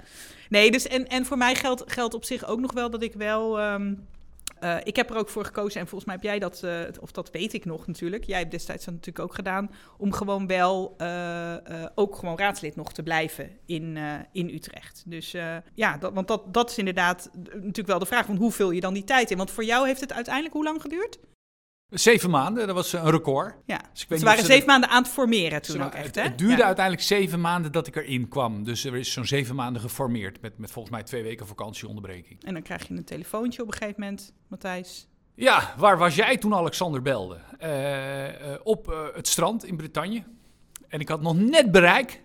Nee, 0.50 0.72
dus 0.72 0.88
en, 0.88 1.08
en 1.08 1.26
voor 1.26 1.38
mij 1.38 1.56
geldt, 1.56 1.84
geldt 1.92 2.14
op 2.14 2.26
zich 2.26 2.46
ook 2.46 2.60
nog 2.60 2.74
wel 2.74 2.90
dat 2.90 3.02
ik 3.02 3.14
wel. 3.14 3.62
Um, 3.62 4.08
uh, 4.64 4.78
ik 4.84 4.96
heb 4.96 5.10
er 5.10 5.16
ook 5.16 5.30
voor 5.30 5.46
gekozen, 5.46 5.80
en 5.80 5.88
volgens 5.88 6.06
mij 6.06 6.16
heb 6.16 6.24
jij 6.24 6.40
dat, 6.40 6.62
uh, 6.64 7.02
of 7.02 7.12
dat 7.12 7.32
weet 7.32 7.54
ik 7.54 7.66
nog 7.66 7.88
natuurlijk. 7.88 8.24
Jij 8.24 8.40
hebt 8.40 8.52
destijds 8.52 8.86
dat 8.86 8.94
natuurlijk 8.94 9.26
ook 9.26 9.36
gedaan, 9.36 9.72
om 9.98 10.14
gewoon 10.14 10.48
wel 10.48 10.96
uh, 10.98 11.56
ook 11.96 12.16
gewoon 12.16 12.38
raadslid 12.38 12.76
nog 12.76 12.94
te 12.94 13.04
blijven 13.04 13.50
in, 13.66 13.98
in 14.32 14.50
Utrecht. 14.50 15.04
Dus 15.06 15.32
ja, 15.74 15.98
dat, 15.98 16.14
want 16.14 16.28
dat, 16.28 16.54
dat 16.54 16.70
is 16.70 16.78
inderdaad 16.78 17.30
natuurlijk 17.54 17.88
wel 17.88 18.00
de 18.00 18.06
vraag, 18.06 18.26
van 18.26 18.36
hoe 18.36 18.52
vul 18.52 18.72
je 18.72 18.82
dan 18.82 18.94
die 18.94 19.04
tijd 19.04 19.32
in? 19.32 19.38
Want 19.38 19.52
voor 19.52 19.64
jou 19.64 19.88
heeft 19.88 20.02
het 20.02 20.14
uiteindelijk 20.14 20.56
hoe 20.56 20.64
lang 20.64 20.82
geduurd? 20.82 21.20
Zeven 21.90 22.30
maanden, 22.30 22.68
dat 22.68 22.76
was 22.76 22.94
een 22.94 23.10
record. 23.10 23.56
Ja, 23.66 23.82
dus 23.94 24.20
ze 24.20 24.26
waren 24.26 24.46
zeven 24.46 24.68
maanden 24.68 24.90
aan 24.90 25.04
het 25.04 25.12
formeren 25.12 25.62
toen 25.62 25.84
ook 25.84 25.94
echt, 25.94 26.16
hè? 26.16 26.22
Het 26.22 26.38
duurde 26.38 26.58
ja. 26.58 26.66
uiteindelijk 26.66 27.06
zeven 27.06 27.42
maanden 27.42 27.72
dat 27.72 27.88
ik 27.88 27.96
erin 27.96 28.28
kwam. 28.28 28.64
Dus 28.64 28.86
er 28.86 28.96
is 28.96 29.12
zo'n 29.12 29.26
zeven 29.26 29.56
maanden 29.56 29.82
geformeerd 29.82 30.42
met, 30.42 30.58
met 30.58 30.72
volgens 30.72 30.94
mij 30.94 31.04
twee 31.04 31.24
weken 31.24 31.48
vakantieonderbreking. 31.48 32.44
En 32.44 32.54
dan 32.54 32.62
krijg 32.62 32.88
je 32.88 32.94
een 32.94 33.04
telefoontje 33.04 33.62
op 33.62 33.68
een 33.68 33.74
gegeven 33.74 34.02
moment, 34.02 34.34
Matthijs. 34.48 35.08
Ja, 35.36 35.74
waar 35.78 35.98
was 35.98 36.16
jij 36.16 36.38
toen 36.38 36.54
Alexander 36.54 37.02
belde? 37.02 37.38
Uh, 37.64 38.28
uh, 38.28 38.32
op 38.64 38.92
uh, 38.92 39.00
het 39.14 39.28
strand 39.28 39.66
in 39.66 39.78
Bretagne. 39.78 40.24
En 40.88 41.00
ik 41.00 41.08
had 41.10 41.22
nog 41.22 41.36
net 41.36 41.72
bereik 41.72 42.22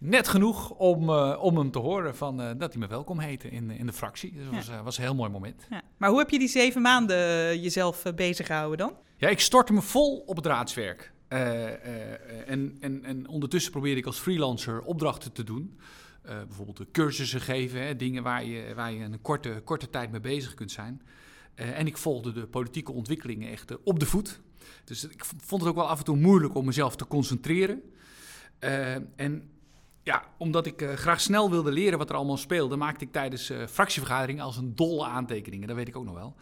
net 0.00 0.28
genoeg 0.28 0.70
om, 0.70 1.08
uh, 1.08 1.38
om 1.40 1.56
hem 1.56 1.70
te 1.70 1.78
horen 1.78 2.16
van, 2.16 2.40
uh, 2.40 2.50
dat 2.58 2.72
hij 2.72 2.80
me 2.80 2.86
welkom 2.86 3.18
heette 3.18 3.50
in, 3.50 3.70
in 3.70 3.86
de 3.86 3.92
fractie. 3.92 4.32
Dus 4.32 4.44
dat 4.44 4.54
was, 4.54 4.68
uh, 4.68 4.82
was 4.82 4.96
een 4.96 5.02
heel 5.02 5.14
mooi 5.14 5.30
moment. 5.30 5.66
Ja. 5.70 5.82
Maar 5.96 6.08
hoe 6.10 6.18
heb 6.18 6.30
je 6.30 6.38
die 6.38 6.48
zeven 6.48 6.82
maanden 6.82 7.16
jezelf 7.60 8.02
bezig 8.14 8.46
gehouden 8.46 8.78
dan? 8.78 8.96
Ja, 9.16 9.28
ik 9.28 9.40
stortte 9.40 9.72
me 9.72 9.82
vol 9.82 10.18
op 10.26 10.36
het 10.36 10.46
raadswerk. 10.46 11.12
en, 11.28 12.76
en, 12.80 13.04
en 13.04 13.28
ondertussen 13.28 13.72
probeerde 13.72 14.00
ik 14.00 14.06
als 14.06 14.18
freelancer 14.18 14.82
opdrachten 14.82 15.32
te 15.32 15.44
doen. 15.44 15.78
bijvoorbeeld 16.22 16.90
cursussen 16.92 17.40
geven, 17.40 17.86
hè, 17.86 17.96
dingen 17.96 18.22
waar 18.22 18.44
je, 18.44 18.74
waar 18.74 18.92
je 18.92 19.04
een 19.04 19.22
korte, 19.22 19.60
korte 19.64 19.90
tijd 19.90 20.10
mee 20.10 20.20
bezig 20.20 20.54
kunt 20.54 20.70
zijn. 20.70 21.02
en 21.54 21.86
ik 21.86 21.96
volgde 21.96 22.32
de 22.32 22.46
politieke 22.46 22.92
ontwikkelingen 22.92 23.50
echt 23.50 23.82
op 23.82 24.00
de 24.00 24.06
voet. 24.06 24.40
Dus 24.84 25.04
ik 25.04 25.24
vond 25.24 25.60
het 25.60 25.70
ook 25.70 25.76
wel 25.76 25.88
af 25.88 25.98
en 25.98 26.04
toe 26.04 26.16
moeilijk 26.16 26.54
om 26.54 26.64
mezelf 26.64 26.96
te 26.96 27.06
concentreren. 27.06 27.82
en 29.16 29.50
ja, 30.02 30.24
omdat 30.36 30.66
ik 30.66 30.82
uh, 30.82 30.92
graag 30.92 31.20
snel 31.20 31.50
wilde 31.50 31.72
leren 31.72 31.98
wat 31.98 32.08
er 32.10 32.16
allemaal 32.16 32.36
speelde, 32.36 32.76
maakte 32.76 33.04
ik 33.04 33.12
tijdens 33.12 33.50
uh, 33.50 33.66
fractievergaderingen 33.66 34.44
als 34.44 34.56
een 34.56 34.74
dolle 34.74 35.04
aantekeningen. 35.04 35.66
Dat 35.66 35.76
weet 35.76 35.88
ik 35.88 35.96
ook 35.96 36.04
nog 36.04 36.14
wel. 36.14 36.34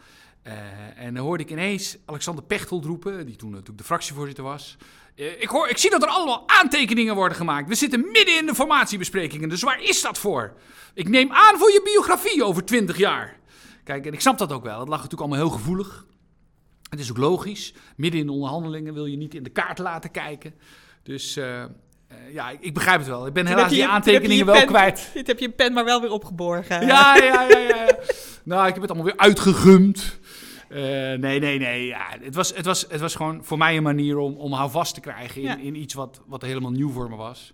Uh, 0.43 0.53
en 0.95 1.13
dan 1.13 1.23
hoorde 1.23 1.43
ik 1.43 1.51
ineens 1.51 1.97
Alexander 2.05 2.43
Pechtold 2.43 2.85
roepen, 2.85 3.25
die 3.25 3.35
toen 3.35 3.49
natuurlijk 3.49 3.77
de 3.77 3.83
fractievoorzitter 3.83 4.43
was. 4.43 4.77
ik, 5.15 5.47
hoor, 5.47 5.67
ik 5.67 5.77
zie 5.77 5.89
dat 5.89 6.03
er 6.03 6.09
allemaal 6.09 6.43
aantekeningen 6.47 7.15
worden 7.15 7.37
gemaakt. 7.37 7.67
We 7.67 7.75
zitten 7.75 8.11
midden 8.11 8.37
in 8.37 8.45
de 8.45 8.55
formatiebesprekingen, 8.55 9.49
dus 9.49 9.61
waar 9.61 9.81
is 9.81 10.01
dat 10.01 10.17
voor? 10.17 10.53
Ik 10.93 11.09
neem 11.09 11.31
aan 11.31 11.57
voor 11.57 11.71
je 11.71 11.81
biografie 11.83 12.43
over 12.43 12.65
20 12.65 12.97
jaar. 12.97 13.39
Kijk, 13.83 14.05
en 14.05 14.13
ik 14.13 14.21
snap 14.21 14.37
dat 14.37 14.51
ook 14.51 14.63
wel. 14.63 14.79
Het 14.79 14.89
lag 14.89 15.01
natuurlijk 15.01 15.29
allemaal 15.29 15.47
heel 15.47 15.57
gevoelig. 15.57 16.05
Het 16.89 16.99
is 16.99 17.09
ook 17.09 17.17
logisch. 17.17 17.73
Midden 17.95 18.19
in 18.19 18.25
de 18.25 18.31
onderhandelingen 18.31 18.93
wil 18.93 19.05
je 19.05 19.17
niet 19.17 19.33
in 19.33 19.43
de 19.43 19.49
kaart 19.49 19.77
laten 19.77 20.11
kijken. 20.11 20.53
Dus 21.03 21.39
uh, 22.11 22.33
ja, 22.33 22.51
ik, 22.59 22.73
begrijp 22.73 22.99
het 22.99 23.07
wel. 23.07 23.27
Ik 23.27 23.33
ben 23.33 23.45
helaas 23.45 23.71
die 23.71 23.87
aantekeningen 23.87 24.45
wel 24.45 24.65
kwijt. 24.65 25.09
Dit 25.13 25.27
heb 25.27 25.39
je 25.39 25.49
pen 25.49 25.73
maar 25.73 25.85
wel 25.85 26.01
weer 26.01 26.11
opgeborgen. 26.11 26.85
Ja, 26.85 27.15
ja, 27.15 27.43
ja, 27.43 27.57
ja. 27.57 27.87
nou, 28.43 28.67
ik 28.67 28.73
heb 28.73 28.81
het 28.81 28.91
allemaal 28.91 29.11
weer 29.11 29.19
uitgegumd. 29.19 30.19
Uh, 30.69 30.77
nee, 31.13 31.39
nee, 31.39 31.59
nee. 31.59 31.85
Ja, 31.85 32.05
het, 32.21 32.35
was, 32.35 32.55
het, 32.55 32.65
was, 32.65 32.85
het 32.89 32.99
was 32.99 33.15
gewoon 33.15 33.43
voor 33.43 33.57
mij 33.57 33.77
een 33.77 33.83
manier 33.83 34.17
om, 34.17 34.35
om 34.35 34.53
houvast 34.53 34.93
te 34.93 34.99
krijgen 34.99 35.41
in, 35.41 35.59
in 35.59 35.75
iets 35.75 35.93
wat, 35.93 36.21
wat 36.25 36.41
helemaal 36.41 36.71
nieuw 36.71 36.91
voor 36.91 37.09
me 37.09 37.15
was. 37.15 37.53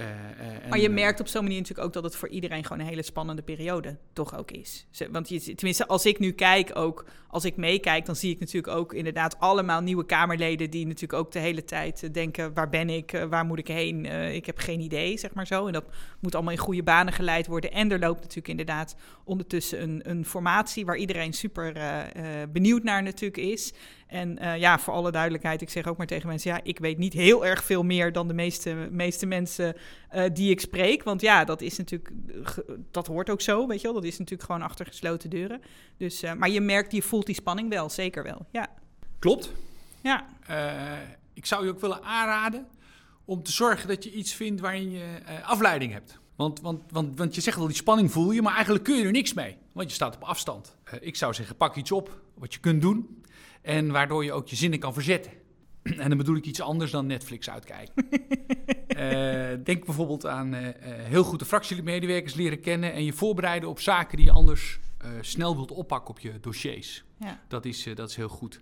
Uh, 0.00 0.06
uh, 0.06 0.68
maar 0.68 0.78
je 0.78 0.88
merkt 0.88 1.20
op 1.20 1.26
zo'n 1.26 1.42
manier 1.42 1.58
natuurlijk 1.58 1.86
ook 1.86 1.92
dat 1.92 2.02
het 2.02 2.16
voor 2.16 2.28
iedereen 2.28 2.62
gewoon 2.62 2.78
een 2.78 2.86
hele 2.86 3.02
spannende 3.02 3.42
periode 3.42 3.96
toch 4.12 4.36
ook 4.38 4.50
is. 4.50 4.86
Want 5.10 5.28
je, 5.28 5.54
tenminste, 5.54 5.86
als 5.86 6.06
ik 6.06 6.18
nu 6.18 6.32
kijk, 6.32 6.70
ook 6.74 7.04
als 7.28 7.44
ik 7.44 7.56
meekijk, 7.56 8.06
dan 8.06 8.16
zie 8.16 8.30
ik 8.30 8.40
natuurlijk 8.40 8.76
ook 8.76 8.94
inderdaad 8.94 9.38
allemaal 9.38 9.80
nieuwe 9.80 10.06
Kamerleden 10.06 10.70
die 10.70 10.86
natuurlijk 10.86 11.12
ook 11.22 11.32
de 11.32 11.38
hele 11.38 11.64
tijd 11.64 12.14
denken: 12.14 12.54
waar 12.54 12.68
ben 12.68 12.90
ik, 12.90 13.26
waar 13.28 13.44
moet 13.44 13.58
ik 13.58 13.68
heen? 13.68 14.04
ik 14.34 14.46
heb 14.46 14.58
geen 14.58 14.80
idee, 14.80 15.18
zeg 15.18 15.34
maar 15.34 15.46
zo. 15.46 15.66
En 15.66 15.72
dat 15.72 15.84
moet 16.20 16.34
allemaal 16.34 16.52
in 16.52 16.58
goede 16.58 16.82
banen 16.82 17.12
geleid 17.12 17.46
worden. 17.46 17.72
En 17.72 17.90
er 17.92 17.98
loopt 17.98 18.20
natuurlijk 18.20 18.48
inderdaad 18.48 18.96
ondertussen 19.24 19.82
een, 19.82 20.00
een 20.10 20.24
formatie 20.24 20.84
waar 20.84 20.96
iedereen 20.96 21.32
super 21.32 21.72
benieuwd 22.52 22.82
naar 22.82 23.02
natuurlijk 23.02 23.42
is. 23.42 23.72
En 24.10 24.38
uh, 24.42 24.56
ja, 24.56 24.78
voor 24.78 24.94
alle 24.94 25.10
duidelijkheid, 25.10 25.62
ik 25.62 25.70
zeg 25.70 25.86
ook 25.86 25.96
maar 25.96 26.06
tegen 26.06 26.28
mensen: 26.28 26.50
ja, 26.50 26.60
ik 26.62 26.78
weet 26.78 26.98
niet 26.98 27.12
heel 27.12 27.46
erg 27.46 27.64
veel 27.64 27.82
meer 27.82 28.12
dan 28.12 28.28
de 28.28 28.34
meeste, 28.34 28.74
meeste 28.90 29.26
mensen 29.26 29.76
uh, 30.14 30.24
die 30.32 30.50
ik 30.50 30.60
spreek. 30.60 31.02
Want 31.02 31.20
ja, 31.20 31.44
dat 31.44 31.60
is 31.60 31.78
natuurlijk, 31.78 32.10
dat 32.90 33.06
hoort 33.06 33.30
ook 33.30 33.40
zo, 33.40 33.66
weet 33.66 33.80
je 33.80 33.86
wel. 33.86 33.94
Dat 33.94 34.04
is 34.04 34.18
natuurlijk 34.18 34.50
gewoon 34.50 34.62
achter 34.62 34.86
gesloten 34.86 35.30
deuren. 35.30 35.60
Dus, 35.96 36.22
uh, 36.22 36.32
maar 36.32 36.50
je 36.50 36.60
merkt, 36.60 36.92
je 36.92 37.02
voelt 37.02 37.26
die 37.26 37.34
spanning 37.34 37.68
wel, 37.68 37.90
zeker 37.90 38.22
wel. 38.22 38.46
Ja. 38.50 38.68
Klopt. 39.18 39.52
Ja. 40.02 40.26
ik 41.34 41.46
zou 41.46 41.64
je 41.64 41.70
ook 41.70 41.80
willen 41.80 42.02
aanraden 42.02 42.66
om 43.24 43.42
te 43.42 43.52
zorgen 43.52 43.88
dat 43.88 44.04
je 44.04 44.12
iets 44.12 44.34
vindt 44.34 44.60
waarin 44.60 44.90
je 44.90 45.04
afleiding 45.44 45.92
hebt. 45.92 46.18
Want, 46.36 46.60
want, 46.60 46.82
want, 46.90 47.18
want 47.18 47.34
je 47.34 47.40
zegt 47.40 47.56
wel, 47.56 47.66
die 47.66 47.76
spanning 47.76 48.12
voel 48.12 48.30
je, 48.30 48.42
maar 48.42 48.54
eigenlijk 48.54 48.84
kun 48.84 48.96
je 48.96 49.04
er 49.04 49.10
niks 49.10 49.34
mee. 49.34 49.56
Want 49.72 49.88
je 49.88 49.94
staat 49.94 50.14
op 50.14 50.22
afstand. 50.22 50.76
ik 51.00 51.16
zou 51.16 51.34
zeggen, 51.34 51.56
pak 51.56 51.76
iets 51.76 51.92
op 51.92 52.20
wat 52.34 52.54
je 52.54 52.60
kunt 52.60 52.82
doen. 52.82 53.22
En 53.62 53.90
waardoor 53.90 54.24
je 54.24 54.32
ook 54.32 54.48
je 54.48 54.56
zinnen 54.56 54.78
kan 54.78 54.92
verzetten. 54.92 55.32
En 55.98 56.08
dan 56.08 56.18
bedoel 56.18 56.36
ik 56.36 56.44
iets 56.44 56.60
anders 56.60 56.90
dan 56.90 57.06
Netflix 57.06 57.50
uitkijken. 57.50 58.08
uh, 58.88 59.64
denk 59.64 59.84
bijvoorbeeld 59.84 60.26
aan 60.26 60.54
uh, 60.54 60.68
heel 60.84 61.24
goed 61.24 61.38
de 61.38 61.44
fractiemedewerkers 61.44 62.34
leren 62.34 62.60
kennen 62.60 62.92
en 62.92 63.04
je 63.04 63.12
voorbereiden 63.12 63.68
op 63.68 63.80
zaken 63.80 64.16
die 64.16 64.26
je 64.26 64.32
anders 64.32 64.80
uh, 65.04 65.10
snel 65.20 65.54
wilt 65.54 65.70
oppakken 65.70 66.10
op 66.10 66.20
je 66.20 66.40
dossiers. 66.40 67.04
Ja. 67.16 67.40
Dat, 67.48 67.64
is, 67.64 67.88
dat 67.94 68.10
is 68.10 68.16
heel 68.16 68.28
goed. 68.28 68.60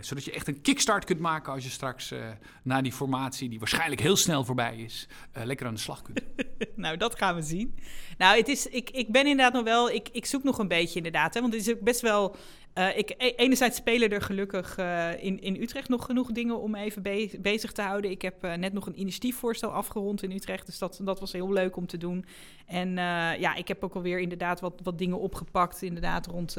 zodat 0.00 0.24
je 0.24 0.32
echt 0.32 0.48
een 0.48 0.60
kickstart 0.60 1.04
kunt 1.04 1.20
maken 1.20 1.52
als 1.52 1.64
je 1.64 1.70
straks 1.70 2.14
na 2.62 2.82
die 2.82 2.92
formatie, 2.92 3.48
die 3.48 3.58
waarschijnlijk 3.58 4.00
heel 4.00 4.16
snel 4.16 4.44
voorbij 4.44 4.76
is, 4.76 5.08
lekker 5.32 5.66
aan 5.66 5.74
de 5.74 5.80
slag 5.80 6.02
kunt. 6.02 6.20
nou, 6.76 6.96
dat 6.96 7.18
gaan 7.18 7.34
we 7.34 7.42
zien. 7.42 7.74
Nou, 8.18 8.36
het 8.36 8.48
is, 8.48 8.66
ik, 8.66 8.90
ik 8.90 9.12
ben 9.12 9.26
inderdaad 9.26 9.52
nog 9.52 9.64
wel, 9.64 9.90
ik, 9.90 10.08
ik 10.12 10.26
zoek 10.26 10.42
nog 10.42 10.58
een 10.58 10.68
beetje 10.68 10.96
inderdaad, 10.96 11.34
hè, 11.34 11.40
want 11.40 11.52
het 11.52 11.66
is 11.66 11.74
ook 11.74 11.80
best 11.80 12.00
wel 12.00 12.36
uh, 12.74 12.98
ik, 12.98 13.14
e-, 13.18 13.32
enerzijds 13.36 13.76
spelen 13.76 14.10
er 14.10 14.22
gelukkig 14.22 14.78
uh, 14.78 15.22
in, 15.22 15.40
in 15.40 15.62
Utrecht 15.62 15.88
nog 15.88 16.04
genoeg 16.04 16.32
dingen 16.32 16.60
om 16.60 16.74
even 16.74 17.02
be 17.02 17.38
bezig 17.40 17.72
te 17.72 17.82
houden. 17.82 18.10
Ik 18.10 18.22
heb 18.22 18.44
uh, 18.44 18.54
net 18.54 18.72
nog 18.72 18.86
een 18.86 19.00
initiatiefvoorstel 19.00 19.70
afgerond 19.70 20.22
in 20.22 20.30
Utrecht, 20.30 20.66
dus 20.66 20.78
dat, 20.78 21.00
dat 21.02 21.20
was 21.20 21.32
heel 21.32 21.52
leuk 21.52 21.76
om 21.76 21.86
te 21.86 21.98
doen. 21.98 22.24
En 22.66 22.94
ja, 23.38 23.54
ik 23.54 23.68
heb 23.68 23.84
ook 23.84 23.94
alweer 23.94 24.18
inderdaad 24.18 24.60
wat, 24.60 24.80
wat 24.82 24.98
dingen 24.98 25.18
opgepakt, 25.18 25.82
inderdaad 25.82 26.26
rond... 26.26 26.54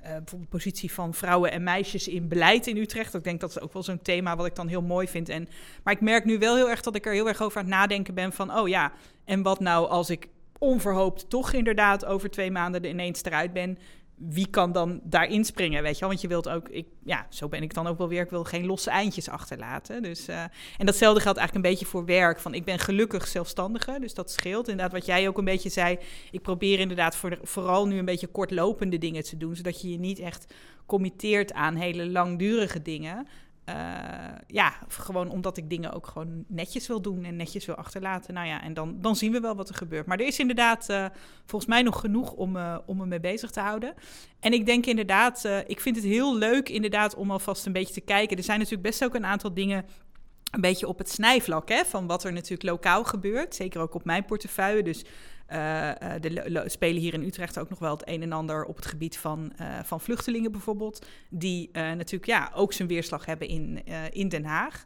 bijvoorbeeld 0.00 0.30
de 0.30 0.48
positie 0.48 0.92
van 0.92 1.14
vrouwen 1.14 1.52
en 1.52 1.62
meisjes 1.62 2.08
in 2.08 2.28
beleid 2.28 2.66
in 2.66 2.76
Utrecht. 2.76 3.14
Ik 3.14 3.24
denk 3.24 3.40
dat 3.40 3.50
is 3.50 3.60
ook 3.60 3.72
wel 3.72 3.82
zo'n 3.82 4.02
thema 4.02 4.36
wat 4.36 4.46
ik 4.46 4.54
dan 4.54 4.68
heel 4.68 4.82
mooi 4.82 5.08
vind. 5.08 5.28
En, 5.28 5.48
maar 5.82 5.94
ik 5.94 6.00
merk 6.00 6.24
nu 6.24 6.38
wel 6.38 6.56
heel 6.56 6.70
erg 6.70 6.80
dat 6.80 6.94
ik 6.94 7.06
er 7.06 7.12
heel 7.12 7.28
erg 7.28 7.42
over 7.42 7.58
aan 7.58 7.64
het 7.64 7.74
nadenken 7.74 8.14
ben 8.14 8.32
van... 8.32 8.56
oh 8.58 8.68
ja, 8.68 8.92
en 9.24 9.42
wat 9.42 9.60
nou 9.60 9.88
als 9.88 10.10
ik 10.10 10.28
onverhoopt 10.58 11.30
toch 11.30 11.52
inderdaad 11.52 12.04
over 12.04 12.30
twee 12.30 12.50
maanden 12.50 12.84
ineens 12.84 13.24
eruit 13.24 13.52
ben 13.52 13.78
wie 14.16 14.46
kan 14.46 14.72
dan 14.72 15.00
daarin 15.04 15.44
springen, 15.44 15.82
weet 15.82 15.94
je 15.94 16.00
wel? 16.00 16.08
Want 16.08 16.20
je 16.20 16.28
wilt 16.28 16.48
ook, 16.48 16.68
ik, 16.68 16.86
ja, 17.04 17.26
zo 17.28 17.48
ben 17.48 17.62
ik 17.62 17.74
dan 17.74 17.86
ook 17.86 17.98
wel 17.98 18.08
weer, 18.08 18.22
ik 18.22 18.30
wil 18.30 18.44
geen 18.44 18.66
losse 18.66 18.90
eindjes 18.90 19.28
achterlaten. 19.28 20.02
Dus, 20.02 20.28
uh, 20.28 20.42
en 20.78 20.86
datzelfde 20.86 21.20
geldt 21.20 21.38
eigenlijk 21.38 21.66
een 21.66 21.72
beetje 21.72 21.86
voor 21.86 22.04
werk. 22.04 22.40
Van, 22.40 22.54
ik 22.54 22.64
ben 22.64 22.78
gelukkig 22.78 23.26
zelfstandige, 23.26 23.96
dus 24.00 24.14
dat 24.14 24.30
scheelt. 24.30 24.68
Inderdaad, 24.68 24.92
wat 24.92 25.06
jij 25.06 25.28
ook 25.28 25.38
een 25.38 25.44
beetje 25.44 25.68
zei, 25.68 25.98
ik 26.30 26.42
probeer 26.42 26.78
inderdaad 26.78 27.16
voor 27.16 27.38
vooral 27.42 27.86
nu 27.86 27.98
een 27.98 28.04
beetje 28.04 28.26
kortlopende 28.26 28.98
dingen 28.98 29.24
te 29.24 29.36
doen, 29.36 29.56
zodat 29.56 29.80
je 29.80 29.90
je 29.90 29.98
niet 29.98 30.18
echt 30.18 30.54
committeert 30.86 31.52
aan 31.52 31.74
hele 31.74 32.10
langdurige 32.10 32.82
dingen. 32.82 33.26
Uh, 33.68 33.74
ja, 34.46 34.74
gewoon 34.88 35.30
omdat 35.30 35.56
ik 35.56 35.70
dingen 35.70 35.92
ook 35.92 36.06
gewoon 36.06 36.44
netjes 36.48 36.86
wil 36.86 37.00
doen 37.00 37.24
en 37.24 37.36
netjes 37.36 37.66
wil 37.66 37.74
achterlaten. 37.74 38.34
Nou 38.34 38.46
ja, 38.46 38.62
en 38.62 38.74
dan, 38.74 39.00
dan 39.00 39.16
zien 39.16 39.32
we 39.32 39.40
wel 39.40 39.56
wat 39.56 39.68
er 39.68 39.74
gebeurt. 39.74 40.06
Maar 40.06 40.18
er 40.18 40.26
is 40.26 40.38
inderdaad 40.38 40.90
uh, 40.90 41.06
volgens 41.46 41.70
mij 41.70 41.82
nog 41.82 42.00
genoeg 42.00 42.32
om, 42.32 42.56
uh, 42.56 42.78
om 42.86 42.96
me 42.96 43.06
mee 43.06 43.20
bezig 43.20 43.50
te 43.50 43.60
houden. 43.60 43.94
En 44.40 44.52
ik 44.52 44.66
denk 44.66 44.86
inderdaad, 44.86 45.48
ik 45.66 45.80
vind 45.80 45.96
het 45.96 46.04
heel 46.04 46.36
leuk 46.36 46.68
inderdaad 46.68 47.14
om 47.14 47.30
alvast 47.30 47.66
een 47.66 47.72
beetje 47.72 47.94
te 47.94 48.00
kijken. 48.00 48.36
Er 48.36 48.42
zijn 48.42 48.58
natuurlijk 48.58 48.88
best 48.88 49.04
ook 49.04 49.14
een 49.14 49.26
aantal 49.26 49.54
dingen 49.54 49.84
een 50.50 50.60
beetje 50.60 50.88
op 50.88 50.98
het 50.98 51.10
snijvlak 51.10 51.68
hè, 51.68 51.84
van 51.84 52.06
wat 52.06 52.24
er 52.24 52.32
natuurlijk 52.32 52.62
lokaal 52.62 53.04
gebeurt. 53.04 53.54
Zeker 53.54 53.80
ook 53.80 53.94
op 53.94 54.04
mijn 54.04 54.24
portefeuille. 54.24 54.82
Dus 54.82 55.04
uh, 55.52 55.90
de 56.20 56.64
spelen 56.66 57.00
hier 57.00 57.14
in 57.14 57.22
Utrecht 57.22 57.58
ook 57.58 57.68
nog 57.68 57.78
wel 57.78 57.90
het 57.90 58.08
een 58.08 58.22
en 58.22 58.32
ander 58.32 58.64
op 58.64 58.76
het 58.76 58.86
gebied 58.86 59.18
van, 59.18 59.52
uh, 59.60 59.78
van 59.82 60.00
vluchtelingen 60.00 60.52
bijvoorbeeld. 60.52 61.06
Die 61.28 61.70
natuurlijk 61.72 62.26
ja, 62.26 62.50
ook 62.54 62.72
zijn 62.72 62.88
weerslag 62.88 63.26
hebben 63.26 63.48
in, 63.48 63.82
in 64.10 64.28
Den 64.28 64.44
Haag. 64.44 64.84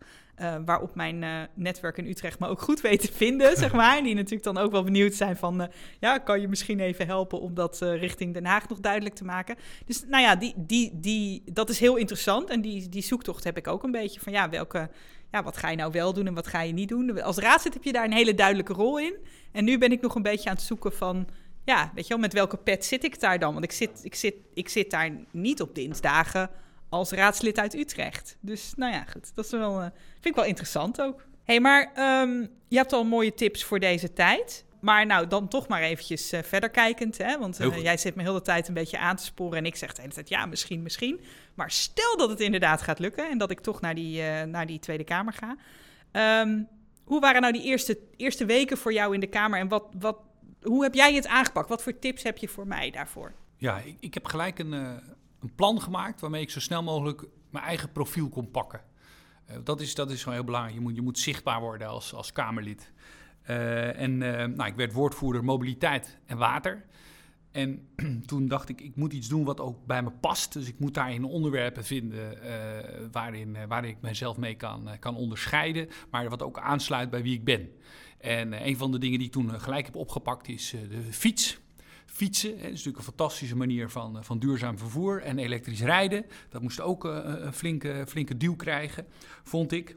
waarop 0.64 0.94
mijn 0.94 1.48
netwerk 1.54 1.98
in 1.98 2.06
Utrecht 2.06 2.38
me 2.38 2.46
ook 2.46 2.60
goed 2.60 2.80
weet 2.80 3.00
te 3.00 3.12
vinden, 3.12 3.56
zeg 3.56 3.72
maar. 3.80 3.96
En 3.96 4.04
die 4.04 4.14
natuurlijk 4.14 4.42
dan 4.42 4.58
ook 4.58 4.70
wel 4.70 4.84
benieuwd 4.84 5.14
zijn 5.14 5.36
van... 5.36 5.70
ja, 6.00 6.18
kan 6.18 6.40
je 6.40 6.48
misschien 6.48 6.80
even 6.80 7.06
helpen 7.06 7.40
om 7.40 7.54
dat 7.54 7.78
richting 7.80 8.34
Den 8.34 8.46
Haag 8.46 8.68
nog 8.68 8.80
duidelijk 8.80 9.14
te 9.14 9.24
maken? 9.24 9.56
Dus 9.86 10.04
nou 10.06 10.22
ja, 10.22 10.36
die, 10.36 10.54
die, 10.56 10.90
die, 10.94 11.42
dat 11.52 11.68
is 11.68 11.80
heel 11.80 11.96
interessant. 11.96 12.50
En 12.50 12.60
die, 12.60 12.88
die 12.88 13.02
zoektocht 13.02 13.44
heb 13.44 13.56
ik 13.56 13.66
ook 13.66 13.82
een 13.82 13.90
beetje 13.90 14.20
van... 14.20 14.32
ja, 14.32 14.48
welke 14.48 14.90
ja, 15.30 15.42
wat 15.42 15.56
ga 15.56 15.70
je 15.70 15.76
nou 15.76 15.92
wel 15.92 16.12
doen 16.12 16.26
en 16.26 16.34
wat 16.34 16.46
ga 16.46 16.60
je 16.60 16.72
niet 16.72 16.88
doen? 16.88 17.22
Als 17.22 17.36
raadslid 17.36 17.74
heb 17.74 17.84
je 17.84 17.92
daar 17.92 18.04
een 18.04 18.12
hele 18.12 18.34
duidelijke 18.34 18.72
rol 18.72 18.98
in. 18.98 19.14
En 19.52 19.64
nu 19.64 19.78
ben 19.78 19.92
ik 19.92 20.00
nog 20.00 20.14
een 20.14 20.22
beetje 20.22 20.48
aan 20.48 20.54
het 20.54 20.64
zoeken 20.64 20.92
van, 20.92 21.28
ja, 21.64 21.92
weet 21.94 22.04
je 22.06 22.08
wel, 22.08 22.22
met 22.22 22.32
welke 22.32 22.56
pet 22.56 22.84
zit 22.84 23.04
ik 23.04 23.20
daar 23.20 23.38
dan? 23.38 23.52
Want 23.52 23.64
ik 23.64 23.72
zit, 23.72 24.00
ik 24.02 24.14
zit, 24.14 24.34
ik 24.54 24.68
zit 24.68 24.90
daar 24.90 25.10
niet 25.30 25.60
op 25.60 25.74
dinsdagen 25.74 26.50
als 26.88 27.10
raadslid 27.10 27.58
uit 27.58 27.74
Utrecht. 27.74 28.36
Dus 28.40 28.72
nou 28.76 28.92
ja, 28.92 29.04
goed, 29.04 29.34
dat 29.34 29.44
is 29.44 29.50
wel, 29.50 29.80
uh, 29.80 29.86
vind 30.12 30.26
ik 30.26 30.34
wel 30.34 30.44
interessant 30.44 31.00
ook. 31.00 31.26
hey, 31.44 31.60
maar 31.60 31.92
um, 32.22 32.48
je 32.68 32.76
hebt 32.76 32.92
al 32.92 33.04
mooie 33.04 33.34
tips 33.34 33.64
voor 33.64 33.78
deze 33.80 34.12
tijd. 34.12 34.64
Maar 34.80 35.06
nou, 35.06 35.26
dan 35.26 35.48
toch 35.48 35.68
maar 35.68 35.82
eventjes 35.82 36.32
uh, 36.32 36.42
verder 36.42 36.70
kijkend. 36.70 37.18
Hè? 37.18 37.38
Want 37.38 37.60
uh, 37.60 37.82
jij 37.82 37.96
zit 37.96 38.14
me 38.14 38.22
heel 38.22 38.32
de 38.32 38.42
tijd 38.42 38.68
een 38.68 38.74
beetje 38.74 38.98
aan 38.98 39.16
te 39.16 39.24
sporen. 39.24 39.58
En 39.58 39.66
ik 39.66 39.76
zeg 39.76 39.92
de 39.92 40.00
hele 40.02 40.14
tijd, 40.14 40.28
ja, 40.28 40.46
misschien, 40.46 40.82
misschien. 40.82 41.20
Maar 41.54 41.70
stel 41.70 42.16
dat 42.16 42.28
het 42.28 42.40
inderdaad 42.40 42.82
gaat 42.82 42.98
lukken 42.98 43.30
en 43.30 43.38
dat 43.38 43.50
ik 43.50 43.60
toch 43.60 43.80
naar 43.80 43.94
die, 43.94 44.22
uh, 44.22 44.42
naar 44.42 44.66
die 44.66 44.78
Tweede 44.78 45.04
Kamer 45.04 45.32
ga. 45.32 45.56
Um, 46.42 46.68
hoe 47.04 47.20
waren 47.20 47.40
nou 47.40 47.52
die 47.52 47.62
eerste, 47.62 47.98
eerste 48.16 48.44
weken 48.44 48.78
voor 48.78 48.92
jou 48.92 49.14
in 49.14 49.20
de 49.20 49.26
Kamer? 49.26 49.58
En 49.58 49.68
wat, 49.68 49.84
wat, 49.98 50.18
hoe 50.62 50.82
heb 50.82 50.94
jij 50.94 51.14
het 51.14 51.26
aangepakt? 51.26 51.68
Wat 51.68 51.82
voor 51.82 51.98
tips 51.98 52.22
heb 52.22 52.38
je 52.38 52.48
voor 52.48 52.66
mij 52.66 52.90
daarvoor? 52.90 53.32
Ja, 53.56 53.78
ik, 53.78 53.96
ik 54.00 54.14
heb 54.14 54.24
gelijk 54.24 54.58
een, 54.58 54.72
een 54.72 55.54
plan 55.54 55.80
gemaakt 55.80 56.20
waarmee 56.20 56.42
ik 56.42 56.50
zo 56.50 56.60
snel 56.60 56.82
mogelijk 56.82 57.24
mijn 57.50 57.64
eigen 57.64 57.92
profiel 57.92 58.28
kon 58.28 58.50
pakken. 58.50 58.80
dat, 59.64 59.80
is, 59.80 59.94
dat 59.94 60.10
is 60.10 60.18
gewoon 60.18 60.34
heel 60.34 60.44
belangrijk. 60.44 60.76
Je 60.76 60.82
moet, 60.82 60.94
je 60.94 61.02
moet 61.02 61.18
zichtbaar 61.18 61.60
worden 61.60 61.88
als, 61.88 62.14
als 62.14 62.32
Kamerlid. 62.32 62.92
Uh, 63.50 64.00
en 64.00 64.10
uh, 64.10 64.44
nou, 64.44 64.64
ik 64.64 64.74
werd 64.74 64.92
woordvoerder 64.92 65.44
mobiliteit 65.44 66.18
en 66.26 66.36
water. 66.36 66.84
En 67.52 67.88
toen 68.26 68.48
dacht 68.48 68.68
ik, 68.68 68.80
ik 68.80 68.96
moet 68.96 69.12
iets 69.12 69.28
doen 69.28 69.44
wat 69.44 69.60
ook 69.60 69.86
bij 69.86 70.02
me 70.02 70.10
past. 70.10 70.52
Dus 70.52 70.68
ik 70.68 70.78
moet 70.78 70.94
daarin 70.94 71.24
onderwerpen 71.24 71.84
vinden 71.84 72.38
uh, 72.44 72.50
waarin, 73.12 73.56
waarin 73.68 73.90
ik 73.90 74.00
mezelf 74.00 74.36
mee 74.36 74.54
kan, 74.54 74.88
kan 75.00 75.16
onderscheiden. 75.16 75.88
Maar 76.10 76.28
wat 76.28 76.42
ook 76.42 76.58
aansluit 76.58 77.10
bij 77.10 77.22
wie 77.22 77.34
ik 77.34 77.44
ben. 77.44 77.70
En 78.18 78.66
een 78.66 78.76
van 78.76 78.92
de 78.92 78.98
dingen 78.98 79.18
die 79.18 79.26
ik 79.26 79.32
toen 79.32 79.60
gelijk 79.60 79.86
heb 79.86 79.96
opgepakt 79.96 80.48
is 80.48 80.74
de 80.90 81.02
fiets. 81.12 81.58
Fietsen 82.06 82.50
hè, 82.50 82.64
is 82.64 82.70
natuurlijk 82.70 82.96
een 82.96 83.02
fantastische 83.02 83.56
manier 83.56 83.88
van, 83.88 84.24
van 84.24 84.38
duurzaam 84.38 84.78
vervoer. 84.78 85.22
En 85.22 85.38
elektrisch 85.38 85.80
rijden, 85.80 86.24
dat 86.48 86.62
moest 86.62 86.80
ook 86.80 87.04
een 87.04 87.52
flinke, 87.52 88.04
flinke 88.08 88.36
duw 88.36 88.56
krijgen, 88.56 89.06
vond 89.42 89.72
ik. 89.72 89.96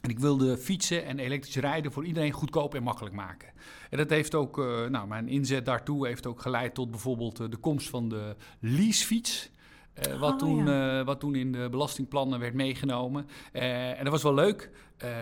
En 0.00 0.10
ik 0.10 0.18
wilde 0.18 0.58
fietsen 0.58 1.04
en 1.04 1.18
elektrisch 1.18 1.56
rijden 1.56 1.92
voor 1.92 2.04
iedereen 2.04 2.32
goedkoop 2.32 2.74
en 2.74 2.82
makkelijk 2.82 3.14
maken. 3.14 3.48
En 3.90 3.98
dat 3.98 4.10
heeft 4.10 4.34
ook, 4.34 4.58
uh, 4.58 4.86
nou, 4.86 5.08
mijn 5.08 5.28
inzet 5.28 5.64
daartoe 5.64 6.06
heeft 6.06 6.26
ook 6.26 6.40
geleid 6.40 6.74
tot 6.74 6.90
bijvoorbeeld 6.90 7.40
uh, 7.40 7.50
de 7.50 7.56
komst 7.56 7.88
van 7.88 8.08
de 8.08 8.36
leasefiets. 8.60 9.50
Uh, 9.96 10.20
wat, 10.20 10.32
oh, 10.32 10.38
toen, 10.38 10.66
ja. 10.66 11.04
wat 11.04 11.20
toen 11.20 11.34
in 11.34 11.52
de 11.52 11.68
belastingplannen 11.70 12.40
werd 12.40 12.54
meegenomen. 12.54 13.28
en 13.52 14.02
dat 14.02 14.12
was 14.12 14.22
wel 14.22 14.34
leuk. 14.34 14.70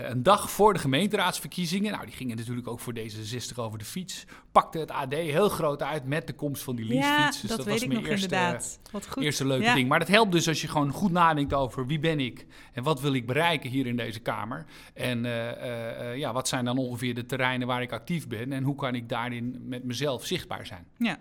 Een 0.04 0.22
dag 0.22 0.50
voor 0.50 0.72
de 0.72 0.78
gemeenteraadsverkiezingen, 0.78 1.92
nou 1.92 2.04
die 2.04 2.14
gingen 2.14 2.36
natuurlijk 2.36 2.68
ook 2.68 2.80
voor 2.80 2.94
D66 2.98 3.56
over 3.56 3.78
de 3.78 3.84
fiets, 3.84 4.26
pakte 4.52 4.78
het 4.78 4.90
AD 4.90 5.12
heel 5.12 5.48
groot 5.48 5.82
uit 5.82 6.04
met 6.04 6.26
de 6.26 6.32
komst 6.32 6.62
van 6.62 6.76
die 6.76 6.84
leasefiets. 6.84 7.36
Ja, 7.36 7.40
dus 7.40 7.40
dat, 7.40 7.48
dat 7.48 7.58
weet 7.58 7.74
was 7.74 7.82
ik 7.82 7.88
mijn 7.88 8.00
nog 8.00 8.10
eerste, 8.10 8.34
inderdaad. 8.34 8.80
Wat 8.90 9.08
goed. 9.08 9.22
eerste 9.22 9.46
leuke 9.46 9.64
ja. 9.64 9.74
ding. 9.74 9.88
Maar 9.88 9.98
dat 9.98 10.08
helpt 10.08 10.32
dus 10.32 10.48
als 10.48 10.60
je 10.60 10.68
gewoon 10.68 10.90
goed 10.90 11.12
nadenkt 11.12 11.54
over 11.54 11.86
wie 11.86 11.98
ben 11.98 12.20
ik 12.20 12.46
en 12.72 12.82
wat 12.82 13.00
wil 13.00 13.12
ik 13.12 13.26
bereiken 13.26 13.70
hier 13.70 13.86
in 13.86 13.96
deze 13.96 14.20
Kamer. 14.20 14.64
En 14.94 15.22
ja, 16.16 16.32
wat 16.32 16.48
zijn 16.48 16.64
dan 16.64 16.78
ongeveer 16.78 17.14
de 17.14 17.26
terreinen 17.26 17.66
waar 17.66 17.82
ik 17.82 17.92
actief 17.92 18.28
ben 18.28 18.52
en 18.52 18.62
hoe 18.62 18.74
kan 18.74 18.94
ik 18.94 19.08
daarin 19.08 19.62
met 19.64 19.84
mezelf 19.84 20.26
zichtbaar 20.26 20.66
zijn. 20.66 20.86
Ja. 20.98 21.18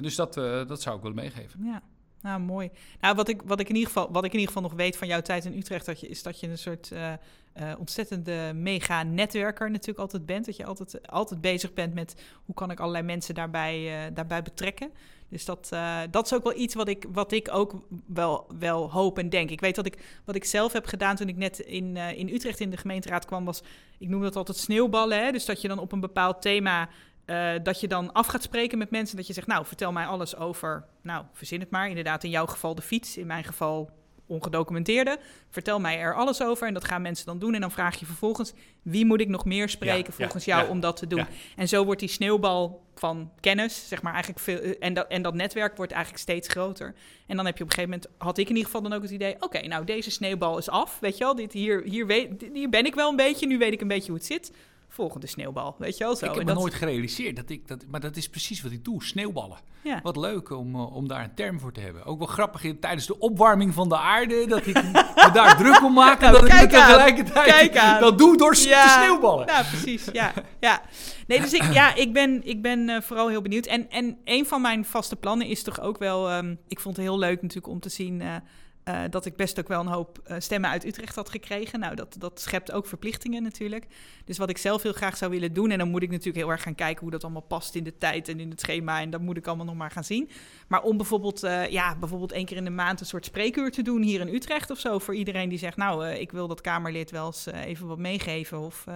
dus 0.00 0.14
dat, 0.14 0.34
dat 0.68 0.82
zou 0.82 0.96
ik 0.96 1.02
willen 1.02 1.16
meegeven. 1.16 1.64
Ja. 1.64 1.82
Nou, 2.22 2.40
mooi. 2.40 2.70
Nou, 3.00 3.14
wat 3.14 3.28
ik, 3.28 3.42
wat, 3.44 3.60
ik 3.60 3.68
in 3.68 3.74
ieder 3.74 3.92
geval, 3.92 4.12
wat 4.12 4.24
ik 4.24 4.32
in 4.32 4.38
ieder 4.38 4.54
geval 4.54 4.68
nog 4.68 4.78
weet 4.78 4.96
van 4.96 5.08
jouw 5.08 5.20
tijd 5.20 5.44
in 5.44 5.58
Utrecht, 5.58 5.86
dat 5.86 6.00
je, 6.00 6.08
is 6.08 6.22
dat 6.22 6.40
je 6.40 6.48
een 6.48 6.58
soort 6.58 6.90
uh, 6.92 7.12
uh, 7.60 7.72
ontzettende 7.78 8.52
mega-netwerker 8.54 9.70
natuurlijk 9.70 9.98
altijd 9.98 10.26
bent. 10.26 10.46
Dat 10.46 10.56
je 10.56 10.64
altijd, 10.64 11.08
altijd 11.08 11.40
bezig 11.40 11.72
bent 11.72 11.94
met 11.94 12.14
hoe 12.44 12.54
kan 12.54 12.70
ik 12.70 12.80
allerlei 12.80 13.04
mensen 13.04 13.34
daarbij, 13.34 14.06
uh, 14.06 14.14
daarbij 14.14 14.42
betrekken. 14.42 14.90
Dus 15.28 15.44
dat, 15.44 15.68
dat 16.10 16.26
is 16.26 16.34
ook 16.34 16.42
wel 16.42 16.56
iets 16.56 16.74
wat 16.74 16.88
ik, 16.88 17.06
wat 17.12 17.32
ik 17.32 17.48
ook 17.52 17.74
wel, 18.06 18.46
wel 18.58 18.90
hoop 18.90 19.18
en 19.18 19.28
denk. 19.28 19.50
Ik 19.50 19.60
weet 19.60 19.74
dat 19.74 19.86
ik, 19.86 20.20
wat 20.24 20.34
ik 20.34 20.44
zelf 20.44 20.72
heb 20.72 20.86
gedaan 20.86 21.16
toen 21.16 21.28
ik 21.28 21.36
net 21.36 21.58
in, 21.58 21.96
in 21.96 22.28
Utrecht 22.28 22.60
in 22.60 22.70
de 22.70 22.76
gemeenteraad 22.76 23.24
kwam, 23.24 23.44
was, 23.44 23.62
ik 23.98 24.08
noem 24.08 24.22
dat 24.22 24.36
altijd 24.36 24.58
sneeuwballen. 24.58 25.24
Hè? 25.24 25.32
Dus 25.32 25.44
dat 25.44 25.60
je 25.60 25.68
dan 25.68 25.78
op 25.78 25.92
een 25.92 26.00
bepaald 26.00 26.42
thema 26.42 26.88
uh, 27.30 27.52
dat 27.62 27.80
je 27.80 27.88
dan 27.88 28.12
af 28.12 28.26
gaat 28.26 28.42
spreken 28.42 28.78
met 28.78 28.90
mensen. 28.90 29.16
Dat 29.16 29.26
je 29.26 29.32
zegt, 29.32 29.46
nou, 29.46 29.66
vertel 29.66 29.92
mij 29.92 30.06
alles 30.06 30.36
over, 30.36 30.84
nou, 31.02 31.24
verzin 31.32 31.60
het 31.60 31.70
maar. 31.70 31.88
Inderdaad, 31.88 32.24
in 32.24 32.30
jouw 32.30 32.46
geval 32.46 32.74
de 32.74 32.82
fiets, 32.82 33.16
in 33.16 33.26
mijn 33.26 33.44
geval 33.44 33.90
ongedocumenteerde. 34.26 35.18
Vertel 35.48 35.80
mij 35.80 35.98
er 35.98 36.14
alles 36.14 36.42
over 36.42 36.66
en 36.66 36.74
dat 36.74 36.84
gaan 36.84 37.02
mensen 37.02 37.26
dan 37.26 37.38
doen. 37.38 37.54
En 37.54 37.60
dan 37.60 37.70
vraag 37.70 37.98
je 38.00 38.06
vervolgens, 38.06 38.52
wie 38.82 39.04
moet 39.04 39.20
ik 39.20 39.28
nog 39.28 39.44
meer 39.44 39.68
spreken 39.68 40.12
ja, 40.12 40.12
volgens 40.12 40.44
ja, 40.44 40.54
jou 40.54 40.66
ja, 40.66 40.72
om 40.72 40.80
dat 40.80 40.96
te 40.96 41.06
doen? 41.06 41.26
En 41.56 41.68
zo 41.68 41.84
wordt 41.84 42.00
die 42.00 42.08
sneeuwbal 42.08 42.82
van 42.94 43.32
kennis, 43.40 43.88
zeg 43.88 44.02
maar, 44.02 44.12
eigenlijk 44.12 44.42
veel... 44.42 44.58
eh, 44.58 44.74
En 44.80 44.94
dat, 44.94 45.06
en 45.08 45.22
dat 45.22 45.34
netwerk 45.34 45.76
wordt 45.76 45.92
eigenlijk 45.92 46.22
steeds 46.22 46.48
groter. 46.48 46.94
En 47.26 47.36
dan 47.36 47.46
heb 47.46 47.56
je 47.56 47.64
op 47.64 47.70
een 47.70 47.74
gegeven 47.76 47.98
moment, 47.98 48.22
had 48.22 48.38
ik 48.38 48.48
in 48.48 48.56
ieder 48.56 48.64
geval 48.64 48.82
dan 48.82 48.92
ook 48.92 49.02
het 49.02 49.10
idee... 49.10 49.36
oké, 49.40 49.66
nou, 49.66 49.84
deze 49.84 50.10
sneeuwbal 50.10 50.58
is 50.58 50.68
af, 50.68 50.98
weet 51.00 51.18
je 51.18 51.24
wel. 51.24 51.34
Dit, 51.34 51.52
hier, 51.52 51.82
hier, 51.82 52.06
weet, 52.06 52.48
hier 52.52 52.68
ben 52.68 52.86
ik 52.86 52.94
wel 52.94 53.10
een 53.10 53.16
beetje, 53.16 53.46
nu 53.46 53.58
weet 53.58 53.72
ik 53.72 53.80
een 53.80 53.88
beetje 53.88 54.10
hoe 54.10 54.16
het 54.16 54.26
zit 54.26 54.52
volgende 54.90 55.26
sneeuwbal. 55.26 55.74
Weet 55.78 55.98
je 55.98 56.04
wel 56.04 56.16
zo. 56.16 56.26
Ik 56.26 56.34
heb 56.34 56.46
dat... 56.46 56.56
nooit 56.56 56.74
gerealiseerd. 56.74 57.36
Dat 57.36 57.50
ik, 57.50 57.68
dat, 57.68 57.84
maar 57.88 58.00
dat 58.00 58.16
is 58.16 58.28
precies 58.28 58.62
wat 58.62 58.72
ik 58.72 58.84
doe, 58.84 59.04
sneeuwballen. 59.04 59.58
Ja. 59.82 60.00
Wat 60.02 60.16
leuk 60.16 60.50
om, 60.50 60.74
uh, 60.74 60.96
om 60.96 61.08
daar 61.08 61.24
een 61.24 61.34
term 61.34 61.60
voor 61.60 61.72
te 61.72 61.80
hebben. 61.80 62.04
Ook 62.04 62.18
wel 62.18 62.26
grappig 62.26 62.64
in, 62.64 62.80
tijdens 62.80 63.06
de 63.06 63.18
opwarming 63.18 63.74
van 63.74 63.88
de 63.88 63.96
aarde... 63.96 64.46
dat 64.46 64.66
ik 64.66 64.74
me 64.74 65.30
daar 65.32 65.56
druk 65.56 65.82
om 65.82 65.92
maak 65.92 66.20
en 66.20 66.32
dat 66.32 66.44
ik 66.44 66.68
tegelijkertijd 66.70 68.00
dat 68.00 68.18
doe 68.18 68.36
door 68.36 68.56
Ja. 68.56 68.82
te 68.82 68.88
sneeuwballen. 68.88 69.46
Ja, 69.46 69.62
precies. 69.62 70.04
Ja, 70.12 70.32
ja. 70.60 70.82
Nee, 71.26 71.40
dus 71.40 71.52
ik, 71.52 71.72
ja, 71.72 71.94
ik 71.94 72.12
ben, 72.12 72.40
ik 72.44 72.62
ben 72.62 72.88
eh, 72.88 73.00
vooral 73.00 73.28
heel 73.28 73.42
benieuwd. 73.42 73.66
En, 73.66 73.90
en 73.90 74.18
een 74.24 74.46
van 74.46 74.60
mijn 74.62 74.84
vaste 74.84 75.16
plannen 75.16 75.46
is 75.46 75.62
toch 75.62 75.80
ook 75.80 75.98
wel... 75.98 76.30
ehm, 76.30 76.54
ik 76.68 76.80
vond 76.80 76.96
het 76.96 77.04
heel 77.04 77.18
leuk 77.18 77.42
natuurlijk 77.42 77.72
om 77.72 77.80
te 77.80 77.88
zien... 77.88 78.20
eh, 78.20 78.34
eh, 78.84 79.02
dat 79.10 79.26
ik 79.26 79.36
best 79.36 79.58
ook 79.58 79.68
wel 79.68 79.80
een 79.80 79.86
hoop 79.86 80.20
eh, 80.24 80.36
stemmen 80.38 80.70
uit 80.70 80.84
Utrecht 80.84 81.14
had 81.14 81.30
gekregen. 81.30 81.80
Nou, 81.80 81.94
dat, 81.94 82.16
dat 82.18 82.40
schept 82.40 82.72
ook 82.72 82.86
verplichtingen 82.86 83.42
natuurlijk. 83.42 83.86
Dus 84.24 84.38
wat 84.38 84.50
ik 84.50 84.58
zelf 84.58 84.82
heel 84.82 84.92
graag 84.92 85.16
zou 85.16 85.30
willen 85.30 85.52
doen... 85.52 85.70
en 85.70 85.78
dan 85.78 85.90
moet 85.90 86.02
ik 86.02 86.10
natuurlijk 86.10 86.36
heel 86.36 86.50
erg 86.50 86.62
gaan 86.62 86.74
kijken... 86.74 87.00
hoe 87.02 87.10
dat 87.10 87.22
allemaal 87.22 87.42
past 87.42 87.74
in 87.74 87.84
de 87.84 87.98
tijd 87.98 88.28
en 88.28 88.40
in 88.40 88.50
het 88.50 88.60
schema... 88.60 89.00
en 89.00 89.10
dat 89.10 89.20
moet 89.20 89.36
ik 89.36 89.46
allemaal 89.46 89.66
nog 89.66 89.74
maar 89.74 89.90
gaan 89.90 90.04
zien. 90.04 90.30
Maar 90.68 90.82
om 90.82 90.96
bijvoorbeeld, 90.96 91.42
eh, 91.42 91.68
ja, 91.68 91.96
bijvoorbeeld 91.96 92.32
één 92.32 92.44
keer 92.44 92.56
in 92.56 92.64
de 92.64 92.70
maand... 92.70 93.00
een 93.00 93.06
soort 93.06 93.24
spreekuur 93.24 93.70
te 93.70 93.82
doen 93.82 94.02
hier 94.02 94.20
in 94.20 94.34
Utrecht 94.34 94.70
of 94.70 94.78
zo... 94.78 94.98
voor 94.98 95.14
iedereen 95.14 95.48
die 95.48 95.58
zegt... 95.58 95.76
nou, 95.76 96.06
ik 96.06 96.32
wil 96.32 96.48
dat 96.48 96.60
Kamerlid 96.60 97.10
wel 97.10 97.26
eens 97.26 97.46
even 97.46 97.86
wat 97.86 97.98
meegeven... 97.98 98.60
of 98.60 98.86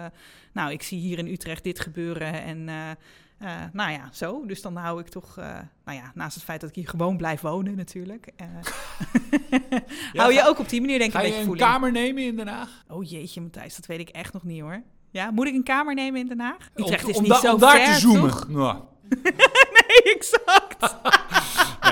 nou, 0.52 0.72
ik 0.72 0.82
zie 0.82 0.98
hier 0.98 1.18
in 1.18 1.28
Utrecht 1.28 1.64
dit 1.64 1.80
gebeuren 1.80 2.32
en... 2.42 2.68
eh, 3.38 3.50
nou 3.72 3.90
ja, 3.92 4.08
zo. 4.12 4.46
Dus 4.46 4.62
dan 4.62 4.76
hou 4.76 5.00
ik 5.00 5.08
toch, 5.08 5.38
eh, 5.38 5.44
nou 5.84 5.98
ja, 5.98 6.12
naast 6.14 6.34
het 6.34 6.44
feit 6.44 6.60
dat 6.60 6.68
ik 6.70 6.76
hier 6.76 6.88
gewoon 6.88 7.16
blijf 7.16 7.40
wonen 7.40 7.76
natuurlijk. 7.76 8.28
eh, 8.36 8.46
hou 10.20 10.32
je 10.32 10.38
ga- 10.38 10.46
ook 10.46 10.58
op 10.58 10.68
die 10.68 10.80
manier 10.80 10.98
denk 10.98 11.10
ik 11.12 11.16
Ga 11.16 11.22
een 11.22 11.26
je 11.26 11.32
beetje 11.32 11.50
een 11.50 11.58
voeling. 11.58 11.72
kamer 11.72 11.92
nemen 11.92 12.22
in 12.22 12.36
Den 12.36 12.48
Haag? 12.48 12.84
Oh 12.88 13.04
jeetje 13.10 13.40
Matthijs, 13.40 13.76
dat 13.76 13.86
weet 13.86 14.00
ik 14.00 14.08
echt 14.08 14.32
nog 14.32 14.42
niet 14.44 14.60
hoor. 14.60 14.82
Ja, 15.10 15.30
moet 15.30 15.46
ik 15.46 15.54
een 15.54 15.62
kamer 15.62 15.94
nemen 15.94 16.20
in 16.20 16.26
Den 16.28 16.40
Haag? 16.40 16.70
Utrecht 16.74 17.04
om, 17.04 17.10
is 17.10 17.16
om 17.16 17.22
niet 17.22 17.32
da- 17.32 17.40
zo 17.40 17.52
om 17.54 17.60
daar 17.60 17.76
ver, 17.76 17.94
te 17.94 18.00
zoomen. 18.00 18.34
Nou, 18.48 18.78
Nee, 19.78 20.14
exact. 20.14 20.96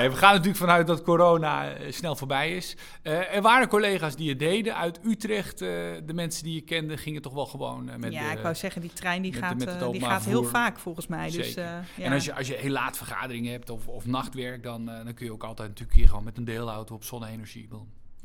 we 0.09 0.15
gaan 0.15 0.31
natuurlijk 0.31 0.57
vanuit 0.57 0.87
dat 0.87 1.01
corona 1.01 1.73
eh, 1.73 1.91
snel 1.91 2.15
voorbij 2.15 2.55
is. 2.55 2.75
Eh, 3.01 3.35
er 3.35 3.41
waren 3.41 3.67
collega's 3.67 4.15
die 4.15 4.29
het 4.29 4.39
deden. 4.39 4.75
Uit 4.75 4.99
Utrecht, 5.05 5.61
eh, 5.61 5.69
de 6.05 6.13
mensen 6.13 6.43
die 6.43 6.53
je 6.53 6.61
kende, 6.61 6.97
gingen 6.97 7.21
toch 7.21 7.33
wel 7.33 7.45
gewoon 7.45 7.89
eh, 7.89 7.95
met 7.95 8.13
ja, 8.13 8.29
de... 8.29 8.35
ik 8.35 8.43
wou 8.43 8.55
zeggen, 8.55 8.81
die 8.81 8.93
trein 8.93 9.21
die 9.21 9.31
met 9.31 9.39
gaat, 9.39 9.57
met 9.57 9.91
die 9.91 10.01
gaat 10.01 10.25
heel 10.25 10.43
vaak 10.43 10.79
volgens 10.79 11.07
mij. 11.07 11.31
Dus, 11.31 11.53
ja. 11.53 11.83
En 11.97 12.11
als 12.11 12.25
je, 12.25 12.33
als 12.33 12.47
je 12.47 12.53
heel 12.53 12.71
laat 12.71 12.97
vergaderingen 12.97 13.51
hebt 13.51 13.69
of, 13.69 13.87
of 13.87 14.05
nachtwerk, 14.05 14.63
dan, 14.63 14.85
dan 14.85 15.13
kun 15.13 15.25
je 15.25 15.31
ook 15.31 15.43
altijd 15.43 15.67
natuurlijk 15.69 15.97
hier 15.97 16.07
gewoon 16.07 16.23
met 16.23 16.37
een 16.37 16.45
deelauto 16.45 16.95
op 16.95 17.03
zonne-energie. 17.03 17.67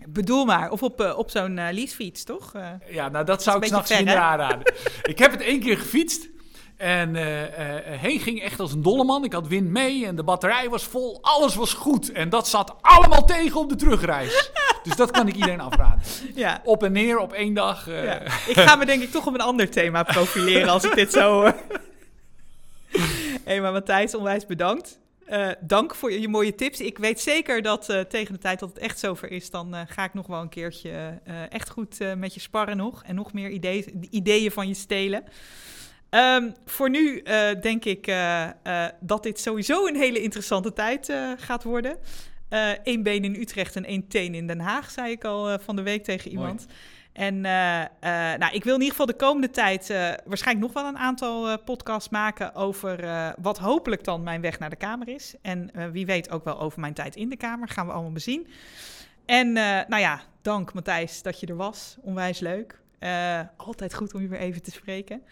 Bedoel 0.09 0.45
maar, 0.45 0.71
of 0.71 0.83
op, 0.83 1.01
op 1.17 1.31
zo'n 1.31 1.55
leasefiets, 1.55 2.25
toch? 2.25 2.53
Ja, 2.91 3.09
nou 3.09 3.25
dat 3.25 3.43
zou 3.43 3.59
ik 3.59 3.64
s'nachts 3.64 3.91
hè? 3.91 4.17
aanraden. 4.17 4.73
ik 5.03 5.19
heb 5.19 5.31
het 5.31 5.41
één 5.41 5.61
keer 5.61 5.79
gefietst. 5.79 6.29
En 6.79 7.17
eh, 7.17 7.43
eh, 7.79 8.01
heen 8.01 8.21
ging 8.21 8.43
echt 8.43 8.61
als 8.61 8.73
een 8.73 8.83
dolle 8.83 9.05
man. 9.05 9.25
Ik 9.25 9.33
had 9.33 9.49
wind 9.49 9.69
mee 9.71 10.07
en 10.07 10.17
de 10.17 10.23
batterij 10.23 10.69
was 10.69 10.85
vol. 10.85 11.19
Alles 11.23 11.55
was 11.55 11.73
goed. 11.75 12.12
En 12.12 12.29
dat 12.29 12.49
zat 12.49 12.75
allemaal 12.81 13.25
tegen 13.25 13.61
op 13.61 13.69
de 13.69 13.77
terugreis. 13.77 14.51
dus 14.85 14.97
dat 14.97 15.11
kan 15.11 15.29
ik 15.29 15.35
iedereen 15.35 15.61
afraden. 15.61 16.01
ja. 16.35 16.61
Op 16.64 16.83
en 16.83 16.93
neer 16.93 17.19
op 17.19 17.33
één 17.33 17.55
dag. 17.55 17.88
eh, 17.88 18.05
Ja. 18.05 18.21
Ik 18.23 18.53
ga 18.55 18.77
me 18.77 18.87
denk 18.87 19.03
ik 19.03 19.11
toch 19.11 19.27
op 19.27 19.35
een 19.35 19.41
ander 19.41 19.71
thema 19.71 20.03
profileren 20.03 20.69
als 20.69 20.85
ik 20.85 20.95
dit 20.95 21.12
zo 21.12 21.33
hoor. 21.33 21.55
Hé, 23.45 23.61
maar 23.61 23.73
Matthijs, 23.73 24.14
onwijs 24.14 24.47
bedankt. 24.47 24.99
Dank 25.61 25.95
voor 25.95 26.12
je, 26.12 26.21
je 26.21 26.29
mooie 26.29 26.55
tips. 26.55 26.81
Ik 26.81 26.99
weet 26.99 27.21
zeker 27.21 27.62
dat 27.62 27.85
tegen 28.09 28.33
de 28.35 28.41
tijd 28.41 28.59
dat 28.61 28.69
het 28.69 28.79
echt 28.79 28.99
zover 28.99 29.31
is, 29.31 29.51
dan 29.51 29.75
ga 29.88 30.05
ik 30.05 30.14
nog 30.14 30.27
wel 30.27 30.41
een 30.41 30.49
keertje 30.49 31.21
echt 31.49 31.71
goed 31.71 31.99
met 32.17 32.35
je 32.35 32.41
sparren 32.41 32.77
nog. 32.77 33.03
En 33.05 33.14
nog 33.14 33.33
meer 33.33 33.49
ideeën, 33.51 34.07
ideeën 34.11 34.51
van 34.51 34.69
je 34.69 34.75
stelen. 34.75 35.25
Ehm, 36.11 36.51
voor 36.64 36.90
nu 36.90 37.18
eh, 37.18 37.61
denk 37.61 37.85
ik 37.85 38.07
eh, 38.07 38.44
eh, 38.44 38.92
dat 39.01 39.23
dit 39.23 39.40
sowieso 39.40 39.87
een 39.87 39.97
hele 39.97 40.21
interessante 40.21 40.73
tijd 40.73 41.12
gaat 41.37 41.62
worden. 41.62 41.97
Eén 42.85 43.03
been 43.03 43.25
in 43.25 43.35
Utrecht 43.35 43.77
en 43.77 43.85
één 43.85 44.09
teen 44.09 44.35
in 44.35 44.47
Den 44.47 44.61
Haag, 44.61 44.90
zei 44.90 45.11
ik 45.11 45.25
al 45.25 45.59
van 45.59 45.77
de 45.77 45.83
week 45.83 46.05
tegen 46.05 46.35
Mooi. 46.35 46.47
iemand. 46.47 46.66
En 47.12 47.40
nou, 48.38 48.53
ik 48.53 48.64
wil 48.64 48.75
in 48.75 48.81
ieder 48.81 48.90
geval 48.90 49.07
de 49.07 49.16
komende 49.16 49.51
tijd 49.51 49.88
waarschijnlijk 50.25 50.66
nog 50.66 50.83
wel 50.83 50.85
een 50.85 50.99
aantal 50.99 51.59
podcasts 51.59 52.09
maken 52.09 52.55
over 52.55 52.99
wat 53.40 53.59
hopelijk 53.59 54.05
dan 54.05 54.23
mijn 54.23 54.40
weg 54.40 54.59
naar 54.59 54.71
de 54.71 54.77
Kamer 54.77 55.09
is. 55.09 55.35
En 55.42 55.71
wie 55.92 56.07
weet 56.07 56.31
ook 56.31 56.44
wel 56.44 56.61
over 56.61 56.81
mijn 56.81 56.94
tijd 56.94 57.16
in 57.16 57.29
de 57.29 57.37
Kamer. 57.37 57.68
Gaan 57.68 57.87
we 57.87 57.92
allemaal 57.92 58.12
bezien. 58.12 58.47
En 59.27 59.53
nou 59.53 59.99
ja, 59.99 60.21
dank 60.42 60.73
Matthijs 60.73 61.23
dat 61.23 61.40
je 61.40 61.47
er 61.47 61.57
was. 61.57 61.97
Onwijs 62.01 62.38
leuk. 62.38 62.81
Altijd 63.57 63.94
goed 63.94 64.14
om 64.14 64.21
je 64.21 64.29
weer 64.29 64.40
even 64.40 64.62
te 64.62 64.71
spreken. 64.71 65.23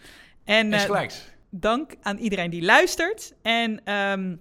En 0.47 0.73
eh, 0.73 1.07
dank 1.49 1.95
aan 2.01 2.17
iedereen 2.17 2.49
die 2.49 2.63
luistert. 2.63 3.33
En 3.41 3.83
ehm, 3.83 4.35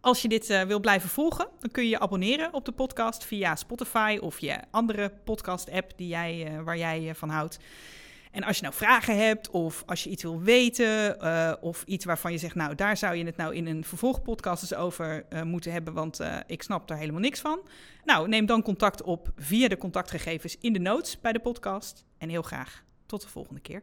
als 0.00 0.22
je 0.22 0.28
dit 0.28 0.50
eh, 0.50 0.62
wil 0.62 0.80
blijven 0.80 1.08
volgen, 1.08 1.48
dan 1.60 1.70
kun 1.70 1.82
je 1.82 1.88
je 1.88 1.98
abonneren 1.98 2.54
op 2.54 2.64
de 2.64 2.72
podcast 2.72 3.24
via 3.24 3.56
Spotify 3.56 4.18
of 4.20 4.38
je 4.38 4.58
andere 4.70 5.12
podcast-app 5.24 5.92
die 5.96 6.08
jij, 6.08 6.46
eh, 6.46 6.62
waar 6.62 6.78
jij 6.78 7.14
van 7.14 7.28
houdt. 7.28 7.58
En 8.30 8.42
als 8.42 8.56
je 8.56 8.62
nou 8.62 8.74
vragen 8.74 9.18
hebt 9.18 9.50
of 9.50 9.82
als 9.86 10.04
je 10.04 10.10
iets 10.10 10.22
wil 10.22 10.40
weten 10.40 11.22
of 11.62 11.82
iets 11.86 12.04
waarvan 12.04 12.32
je 12.32 12.38
zegt, 12.38 12.54
nou 12.54 12.74
daar 12.74 12.96
zou 12.96 13.16
je 13.16 13.24
het 13.24 13.36
nou 13.36 13.54
in 13.54 13.66
een 13.66 13.84
vervolgpodcast 13.84 14.62
eens 14.62 14.74
over 14.74 15.24
moeten 15.44 15.72
hebben, 15.72 15.94
want 15.94 16.20
ik 16.46 16.62
snap 16.62 16.88
daar 16.88 16.98
helemaal 16.98 17.20
niks 17.20 17.40
van. 17.40 17.60
Nou, 18.04 18.28
neem 18.28 18.46
dan 18.46 18.62
contact 18.62 19.02
op 19.02 19.32
via 19.36 19.68
de 19.68 19.76
contactgegevens 19.76 20.56
in 20.60 20.72
de 20.72 20.78
notes 20.78 21.20
bij 21.20 21.32
de 21.32 21.40
podcast. 21.40 22.04
En 22.18 22.28
heel 22.28 22.42
graag 22.42 22.84
tot 23.06 23.22
de 23.22 23.28
volgende 23.28 23.60
keer. 23.60 23.80